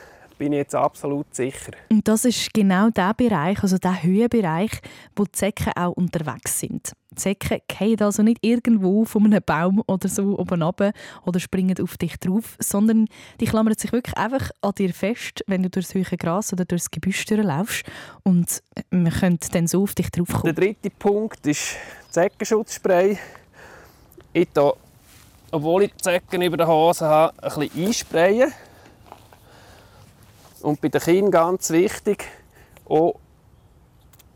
bin 0.41 0.55
ich 0.55 0.61
jetzt 0.61 0.75
absolut 0.75 1.35
sicher. 1.35 1.73
Und 1.91 2.09
das 2.09 2.25
ist 2.25 2.55
genau 2.55 2.89
der 2.89 3.13
Bereich, 3.13 3.63
also 3.63 3.77
der 3.77 4.03
Höhenbereich, 4.03 4.71
wo 5.15 5.25
die 5.25 5.33
Zecken 5.33 5.75
auch 5.77 5.93
unterwegs 5.93 6.61
sind. 6.61 6.93
Die 7.11 7.17
Zecken 7.17 7.61
fallen 7.71 8.01
also 8.01 8.23
nicht 8.23 8.39
irgendwo 8.41 9.05
von 9.05 9.27
einem 9.27 9.43
Baum 9.45 9.83
oder 9.87 10.09
so 10.09 10.39
oben 10.39 10.63
runter 10.63 10.93
oder 11.27 11.41
springen 11.41 11.77
auf 11.83 11.99
dich 11.99 12.19
drauf, 12.19 12.57
sondern 12.59 13.07
die 13.39 13.45
klammern 13.45 13.75
sich 13.77 13.93
wirklich 13.93 14.17
einfach 14.17 14.51
an 14.63 14.73
dir 14.79 14.95
fest, 14.95 15.45
wenn 15.47 15.63
du 15.63 15.69
durchs 15.69 15.93
höhere 15.93 16.17
Gras 16.17 16.55
oder 16.55 16.65
durchs 16.65 16.91
Gebüsch 16.91 17.29
laufst 17.29 17.85
und 18.23 18.63
man 18.89 19.13
könnte 19.13 19.51
dann 19.51 19.67
so 19.67 19.83
auf 19.83 19.95
dich 19.95 20.11
drauf 20.11 20.29
kommen. 20.29 20.55
Der 20.55 20.65
dritte 20.65 20.89
Punkt 20.89 21.47
ist 21.47 21.77
Zeckenschutzspray. 22.09 23.19
Ich 24.33 24.49
da, 24.55 24.73
obwohl 25.51 25.83
ich 25.83 25.93
die 25.93 26.03
Zecken 26.03 26.41
über 26.41 26.57
den 26.57 26.67
Hose 26.67 27.05
habe, 27.05 27.35
ein 27.43 27.61
bisschen 27.61 27.87
einsprayen. 27.87 28.53
Und 30.63 30.81
bei 30.81 30.89
den 30.89 31.01
Kindern 31.01 31.31
ganz 31.31 31.71
wichtig, 31.71 32.25
auch 32.87 33.15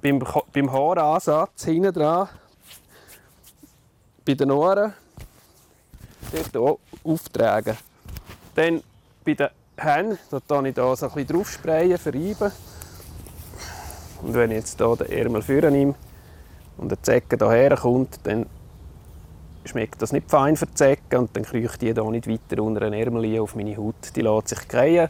beim, 0.01 0.23
beim 0.53 0.73
Haaransatz 0.73 1.65
hinten 1.65 1.93
dran, 1.93 2.29
bei 4.25 4.35
den 4.35 4.51
Ohren, 4.51 4.95
dort 6.33 6.57
auch 6.57 6.79
auftragen. 7.05 7.77
Dann 8.55 8.83
bei 9.25 9.35
den 9.35 9.49
Händen, 9.77 10.19
da 10.31 10.63
ich 10.63 10.75
da 10.75 10.97
so 10.97 11.07
ein 11.07 11.13
bisschen 11.13 11.27
drauf 11.27 11.51
sprayen, 11.51 11.99
verreiben. 11.99 12.53
Und 14.23 14.35
wenn 14.35 14.51
ich 14.51 14.59
jetzt 14.59 14.79
hier 14.79 14.97
den 14.97 15.11
Ärmel 15.11 15.43
vornehme 15.43 15.95
und 16.79 16.91
der 16.91 17.03
Zecke 17.03 17.37
hierher 17.37 17.77
kommt, 17.77 18.21
dann 18.25 18.47
schmeckt 19.67 20.01
das 20.01 20.13
nicht 20.13 20.31
fein 20.31 20.57
für 20.57 20.67
die 20.67 20.75
Zecke 20.75 21.19
und 21.19 21.37
dann 21.37 21.45
kriecht 21.45 21.83
die 21.83 21.93
hier 21.93 22.11
nicht 22.11 22.29
weiter 22.29 22.63
unter 22.63 22.81
den 22.81 22.95
Ärmel 22.95 23.41
auf 23.41 23.55
meine 23.57 23.77
Haut. 23.77 24.17
Die 24.17 24.23
lässt 24.23 24.49
sich 24.49 24.69
krehen 24.69 25.09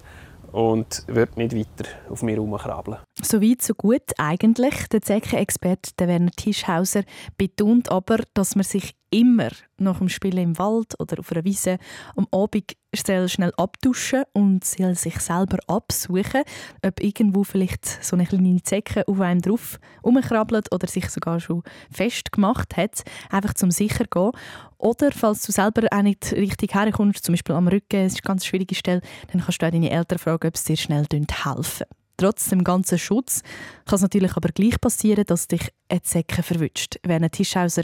und 0.55 1.03
wird 1.09 1.37
nicht 1.37 1.53
weiter 1.55 1.89
auf 2.09 2.23
mir 2.23 2.37
herumkrabbeln. 2.37 2.99
So 3.21 3.43
weit, 3.43 3.61
so 3.61 3.75
gut 3.75 4.03
eigentlich. 4.19 4.87
Der 4.89 5.03
Zeckenexperte 5.03 6.07
Werner 6.07 6.31
Tischhauser 6.31 7.03
betont 7.37 7.91
aber, 7.91 8.19
dass 8.35 8.55
man 8.55 8.63
sich 8.63 8.95
immer 9.15 9.51
nach 9.79 9.99
dem 9.99 10.09
Spielen 10.09 10.39
im 10.39 10.59
Wald 10.59 10.99
oder 10.99 11.21
auf 11.21 11.31
einer 11.31 11.45
Wiese 11.45 11.79
am 12.17 12.27
Abend 12.33 12.73
schnell 12.95 13.53
abduschen 13.57 14.25
und 14.33 14.65
soll 14.65 14.95
sich 14.95 15.19
selber 15.21 15.59
absuchen, 15.69 16.43
ob 16.85 17.01
irgendwo 17.01 17.45
vielleicht 17.45 17.87
so 18.05 18.17
eine 18.17 18.27
kleine 18.27 18.63
Zecke 18.63 19.07
auf 19.07 19.21
einem 19.21 19.41
drauf 19.41 19.79
umkrabbelt 20.03 20.73
oder 20.73 20.89
sich 20.89 21.09
sogar 21.11 21.41
schon 21.41 21.63
festgemacht 21.91 22.77
hat, 22.77 23.03
einfach 23.31 23.55
zum 23.55 23.71
sicher 23.71 24.05
gehen. 24.05 24.33
Oder 24.79 25.13
falls 25.13 25.43
du 25.43 25.53
selber 25.53 25.87
auch 25.91 26.03
nicht 26.03 26.33
richtig 26.33 26.75
herkommst, 26.75 27.25
zum 27.25 27.35
Beispiel 27.35 27.55
am 27.55 27.69
Rücken, 27.69 28.05
es 28.05 28.15
ist 28.15 28.25
eine 28.25 28.29
ganz 28.29 28.47
schwierige 28.47 28.75
Stelle, 28.75 29.01
dann 29.33 29.43
kannst 29.43 29.63
du 29.63 29.67
auch 29.67 29.71
deine 29.71 29.91
Eltern 29.91 30.19
fragen, 30.19 30.49
ob 30.49 30.57
sie 30.57 30.75
dir 30.75 30.77
schnell 30.77 31.07
helfen 31.11 31.87
Trotz 32.17 32.49
dem 32.49 32.63
ganzen 32.63 32.99
Schutz 32.99 33.43
kann 33.87 33.97
es 33.97 34.03
natürlich 34.03 34.37
aber 34.37 34.51
gleich 34.51 34.81
passieren, 34.81 35.25
dass 35.27 35.49
dich 35.49 35.69
eine 35.89 36.03
Zecke 36.03 36.45
verwünscht. 36.45 37.01
Werner 37.03 37.31
Tischhauser 37.31 37.83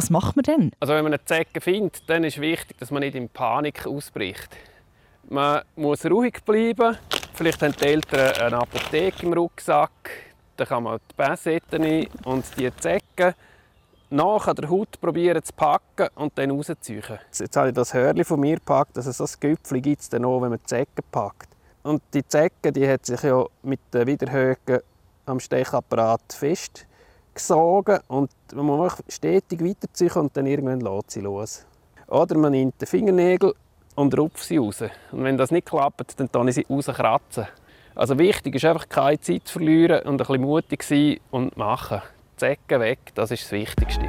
was 0.00 0.08
macht 0.08 0.34
man 0.34 0.44
denn? 0.44 0.72
Also 0.80 0.94
wenn 0.94 1.04
man 1.04 1.12
eine 1.12 1.22
Zecke 1.22 1.60
findet, 1.60 2.08
dann 2.08 2.24
ist 2.24 2.40
wichtig, 2.40 2.78
dass 2.78 2.90
man 2.90 3.00
nicht 3.00 3.14
in 3.14 3.28
Panik 3.28 3.86
ausbricht. 3.86 4.48
Man 5.28 5.60
muss 5.76 6.06
ruhig 6.06 6.42
bleiben. 6.42 6.96
Vielleicht 7.34 7.60
haben 7.60 7.74
die 7.78 7.84
Eltern 7.84 8.32
eine 8.40 8.56
Apotheke 8.56 9.26
im 9.26 9.34
Rucksack. 9.34 9.90
Dann 10.56 10.66
kann 10.66 10.84
man 10.84 11.00
die 11.18 11.78
nehmen 11.78 12.08
und 12.24 12.46
die 12.58 12.74
Zecke 12.76 13.34
nach 14.08 14.48
an 14.48 14.56
der 14.56 14.70
Haut 14.70 14.98
probieren 15.02 15.44
zu 15.44 15.52
packen 15.52 16.08
und 16.14 16.32
dann 16.38 16.50
rauszuziehen. 16.50 17.18
Jetzt 17.38 17.56
habe 17.56 17.68
ich 17.68 17.74
das 17.74 17.92
Hörli 17.92 18.24
von 18.24 18.40
mir 18.40 18.54
gepackt, 18.54 18.96
dass 18.96 19.04
es 19.04 19.18
so 19.18 19.24
ein 19.24 19.30
Gipfel 19.38 19.82
gibt 19.82 20.00
es 20.00 20.10
noch, 20.12 20.40
wenn 20.40 20.48
man 20.48 20.60
die 20.60 20.66
Zecke 20.66 21.02
packt. 21.12 21.50
Und 21.82 22.02
die 22.14 22.26
Zecke 22.26 22.72
die 22.72 22.88
hat 22.88 23.04
sich 23.04 23.22
ja 23.22 23.44
mit 23.62 23.80
den 23.92 24.06
Widerhöhen 24.06 24.56
am 25.26 25.40
Stechapparat 25.40 26.32
fest 26.32 26.86
gesogen 27.34 28.00
und 28.08 28.30
man 28.54 28.66
muss 28.66 29.02
stetig 29.08 29.64
weiterziehen 29.64 30.12
und 30.12 30.36
dann 30.36 30.46
irgendwann 30.46 30.80
lässt 30.80 31.10
sie 31.12 31.20
los. 31.20 31.64
Oder 32.08 32.36
man 32.36 32.52
nimmt 32.52 32.80
den 32.80 32.86
Fingernägel 32.86 33.54
und 33.94 34.18
rupft 34.18 34.44
sie 34.44 34.56
raus. 34.56 34.82
Und 35.12 35.24
wenn 35.24 35.38
das 35.38 35.50
nicht 35.50 35.66
klappt, 35.66 36.18
dann 36.18 36.30
kann 36.30 36.48
ich 36.48 36.56
sie 36.56 36.66
rauskratzen. 36.68 37.46
Also 37.94 38.18
wichtig 38.18 38.54
ist 38.54 38.64
einfach 38.64 38.88
keine 38.88 39.20
Zeit 39.20 39.46
zu 39.46 39.54
verlieren 39.54 40.06
und 40.06 40.14
ein 40.14 40.16
bisschen 40.16 40.40
mutig 40.40 40.82
sein 40.82 41.20
und 41.30 41.56
machen. 41.56 42.02
Zecken 42.36 42.80
weg, 42.80 42.98
das 43.14 43.30
ist 43.30 43.44
das 43.44 43.52
Wichtigste. 43.52 44.08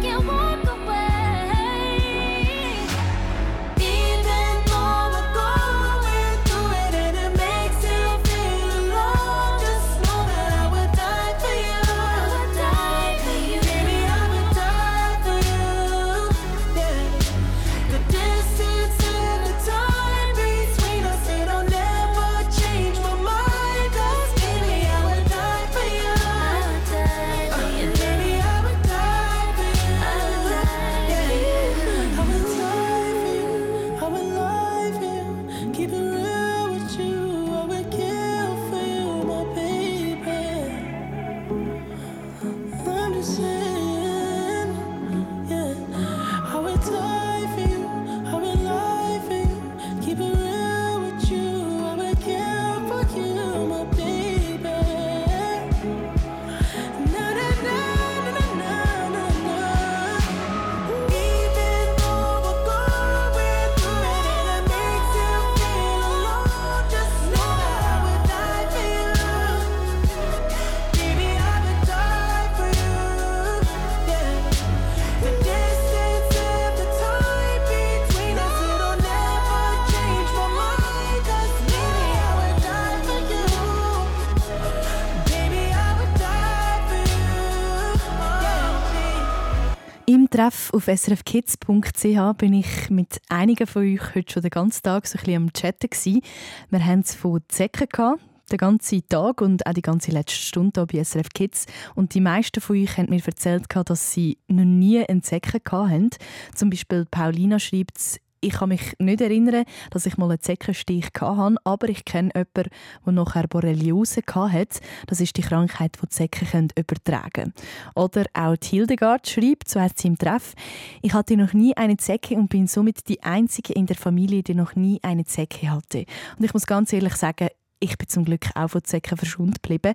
Treff 90.31 90.71
auf 90.73 90.85
srfkids.ch 90.85 92.37
bin 92.37 92.53
ich 92.53 92.89
mit 92.89 93.19
einigen 93.27 93.67
von 93.67 93.81
euch 93.83 94.15
heute 94.15 94.31
schon 94.31 94.41
den 94.41 94.49
ganzen 94.49 94.81
Tag 94.81 95.05
so 95.05 95.17
ein 95.17 95.25
bisschen 95.25 95.43
am 95.43 95.51
Chatten. 95.51 95.89
Gewesen. 95.89 96.21
Wir 96.69 96.85
haben 96.85 97.01
es 97.01 97.13
von 97.15 97.41
Zecken 97.49 97.89
gehabt, 97.91 98.21
den 98.49 98.57
ganzen 98.57 99.05
Tag 99.09 99.41
und 99.41 99.65
auch 99.65 99.73
die 99.73 99.81
ganze 99.81 100.11
letzte 100.11 100.37
Stunde 100.37 100.87
hier 100.89 100.99
bei 100.99 101.03
SRF 101.03 101.27
Kids. 101.33 101.65
Und 101.95 102.13
die 102.13 102.21
meisten 102.21 102.61
von 102.61 102.77
euch 102.77 102.97
haben 102.97 103.09
mir 103.09 103.21
erzählt, 103.25 103.65
dass 103.75 104.13
sie 104.13 104.37
noch 104.47 104.63
nie 104.63 105.05
einen 105.05 105.21
Zecken 105.21 105.59
hatten. 105.69 106.11
Zum 106.55 106.69
Beispiel 106.69 107.03
Paulina 107.11 107.59
schreibt 107.59 107.97
ich 108.41 108.53
kann 108.53 108.69
mich 108.69 108.93
nicht 108.99 109.21
erinnern, 109.21 109.65
dass 109.91 110.05
ich 110.05 110.17
mal 110.17 110.29
einen 110.29 110.41
Zeckenstich 110.41 111.09
hatte, 111.19 111.55
aber 111.63 111.89
ich 111.89 112.03
kenne 112.05 112.31
jemanden, 112.35 112.71
der 113.05 113.13
nachher 113.13 113.47
Borreliose 113.47 114.21
hatte. 114.33 114.79
Das 115.07 115.21
ist 115.21 115.37
die 115.37 115.41
Krankheit, 115.41 115.97
die 115.97 116.05
die 116.05 116.09
Zecken 116.09 116.67
übertragen 116.77 117.31
können. 117.33 117.53
Oder 117.95 118.25
auch 118.33 118.55
Hildegard 118.61 119.27
schreibt, 119.27 119.69
so 119.69 119.79
heißt 119.79 119.99
sie 119.99 120.07
im 120.07 120.17
Treff, 120.17 120.53
ich 121.01 121.13
hatte 121.13 121.37
noch 121.37 121.53
nie 121.53 121.75
eine 121.77 121.97
Zecke 121.97 122.35
und 122.35 122.49
bin 122.49 122.67
somit 122.67 123.07
die 123.07 123.21
Einzige 123.23 123.73
in 123.73 123.85
der 123.85 123.95
Familie, 123.95 124.43
die 124.43 124.55
noch 124.55 124.75
nie 124.75 124.99
eine 125.03 125.25
Zecke 125.25 125.69
hatte. 125.71 126.05
Und 126.37 126.45
ich 126.45 126.53
muss 126.53 126.65
ganz 126.65 126.91
ehrlich 126.93 127.15
sagen, 127.15 127.49
ich 127.79 127.97
bin 127.97 128.07
zum 128.07 128.25
Glück 128.25 128.45
auch 128.55 128.69
von 128.69 128.83
Zecken 128.83 129.17
verschont 129.17 129.61
geblieben. 129.61 129.93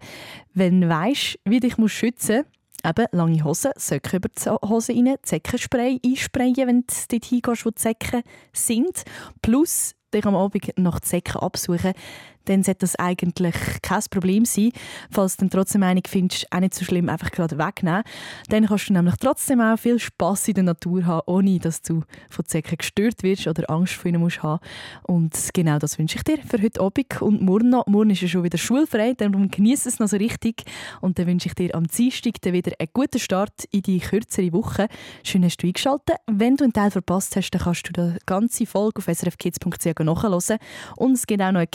Wenn 0.55 0.81
du 0.81 0.89
weisst, 0.89 1.39
wie 1.45 1.61
dich 1.61 1.77
schützen 1.87 2.39
musst, 2.39 2.56
Eben, 2.85 3.07
lange 3.13 3.45
Hosen, 3.45 3.73
Söcke 3.77 4.17
über 4.17 4.29
die 4.29 4.51
Hose 4.51 4.93
rein, 4.93 5.17
Zeckenspray 5.23 6.01
einsprayen, 6.05 6.69
wenn 6.69 6.81
du 6.81 6.95
dort 7.11 7.25
hingehst, 7.25 7.67
wo 7.67 7.71
die 7.71 7.77
Zecken 7.77 8.23
sind. 8.53 9.03
Plus, 9.43 9.95
dich 10.13 10.25
am 10.27 10.37
Abend 10.37 10.73
nach 10.79 11.01
Zecken 11.01 11.41
absuchen, 11.41 11.95
dann 12.47 12.63
sollte 12.63 12.81
das 12.81 12.97
eigentlich 12.97 13.55
kein 13.83 14.03
Problem 14.11 14.45
sein. 14.45 14.73
Falls 15.11 15.37
du 15.37 15.43
dann 15.43 15.51
trotzdem 15.51 15.83
einig 15.83 16.09
findest, 16.09 16.47
auch 16.51 16.61
nicht 16.61 16.75
so 16.75 16.85
schlimm, 16.85 17.09
einfach 17.09 17.31
gerade 17.31 17.59
wegnehmen. 17.59 18.03
Dann 18.49 18.67
kannst 18.67 18.89
du 18.89 18.93
nämlich 18.93 19.17
trotzdem 19.21 19.61
auch 19.61 19.79
viel 19.79 19.99
Spass 19.99 20.49
in 20.49 20.55
der 20.55 20.65
Natur 20.65 21.05
haben, 21.05 21.23
ohne 21.27 21.59
dass 21.59 21.83
du 21.83 22.03
von 22.31 22.45
Zecken 22.45 22.79
gestört 22.79 23.23
wirst 23.23 23.47
oder 23.47 23.69
Angst 23.71 23.95
vor 23.95 24.09
ihnen 24.09 24.21
musst 24.21 24.43
haben. 24.43 24.61
Und 25.03 25.37
genau 25.53 25.79
das 25.79 25.99
wünsche 25.99 26.17
ich 26.17 26.25
dir 26.25 26.39
für 26.39 26.63
heute 26.63 26.81
Abend 26.81 27.21
und 27.21 27.43
morgen 27.43 27.71
noch. 27.71 27.87
Morgen 27.87 28.11
ist 28.11 28.23
ja 28.23 28.29
schon 28.29 28.45
wieder 28.45 28.59
schulfrei, 28.59 29.15
darum 29.15 29.51
genieße 29.51 29.89
es 29.89 29.99
noch 29.99 30.09
so 30.09 30.17
richtig. 30.17 30.65
Und 31.01 31.19
dann 31.19 31.27
wünsche 31.27 31.49
ich 31.49 31.55
dir 31.55 31.75
am 31.75 31.87
Dienstag 31.87 32.41
dann 32.43 32.53
wieder 32.53 32.73
einen 32.79 32.89
guten 32.93 33.19
Start 33.19 33.65
in 33.71 33.83
die 33.83 34.01
kürzere 34.01 34.53
Woche. 34.53 34.89
Schön 35.23 35.45
hast 35.45 35.59
du 35.59 35.67
eingeschaltet. 35.67 36.17
Wenn 36.27 36.57
du 36.57 36.65
einen 36.65 36.73
Teil 36.73 36.91
verpasst 36.91 37.37
hast, 37.37 37.51
dann 37.51 37.63
kannst 37.63 37.89
du 37.89 37.93
die 37.93 38.19
ganze 38.27 38.67
Folge 38.67 38.99
auf 38.99 39.05
srfkids.ch 39.05 40.01
nachhören. 40.01 40.59
Und 40.97 41.13
es 41.13 41.27
gibt 41.27 41.43
auch 41.43 41.53
noch 41.53 41.59
eine 41.59 41.67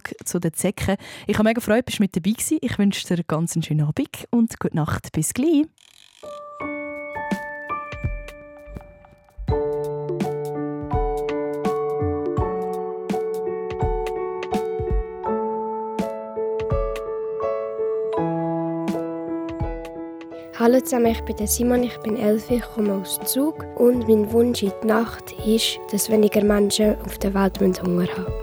Kids-News-Folge 0.00 0.24
zu 0.24 0.38
den 0.38 0.54
Zecken. 0.54 0.96
Ich 1.26 1.38
habe 1.38 1.48
mega 1.48 1.60
Freude, 1.60 1.84
dass 1.84 1.96
du 1.96 2.02
mit 2.02 2.16
dabei 2.16 2.30
gewesen. 2.30 2.58
Ich 2.60 2.78
wünsche 2.78 3.06
dir 3.06 3.14
einen 3.14 3.24
ganz 3.26 3.58
schönen 3.64 3.86
Abend 3.86 4.26
und 4.30 4.58
gute 4.58 4.76
Nacht. 4.76 5.12
Bis 5.12 5.34
gleich. 5.34 5.66
Hallo 20.58 20.78
zusammen, 20.80 21.06
ich 21.06 21.20
bin 21.22 21.34
der 21.34 21.48
Simon, 21.48 21.82
ich 21.82 21.96
bin 22.04 22.16
elf, 22.16 22.48
ich 22.48 22.62
komme 22.62 22.94
aus 22.94 23.18
Zug 23.24 23.66
und 23.74 24.06
mein 24.06 24.30
Wunsch 24.30 24.62
in 24.62 24.72
die 24.80 24.86
Nacht 24.86 25.32
ist, 25.44 25.80
dass 25.90 26.08
weniger 26.08 26.44
Menschen 26.44 26.94
auf 27.00 27.18
der 27.18 27.34
Welt 27.34 27.58
Hunger 27.82 28.06
haben. 28.06 28.41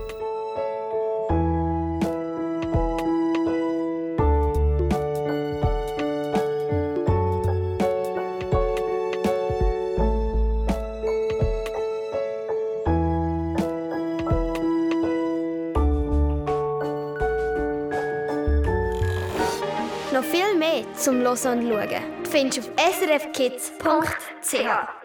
Und 21.46 21.68
Schauen. 21.68 22.02
Du 22.24 22.30
findest 22.30 22.60
auf 22.60 22.70
srfkids.ch. 22.78 24.99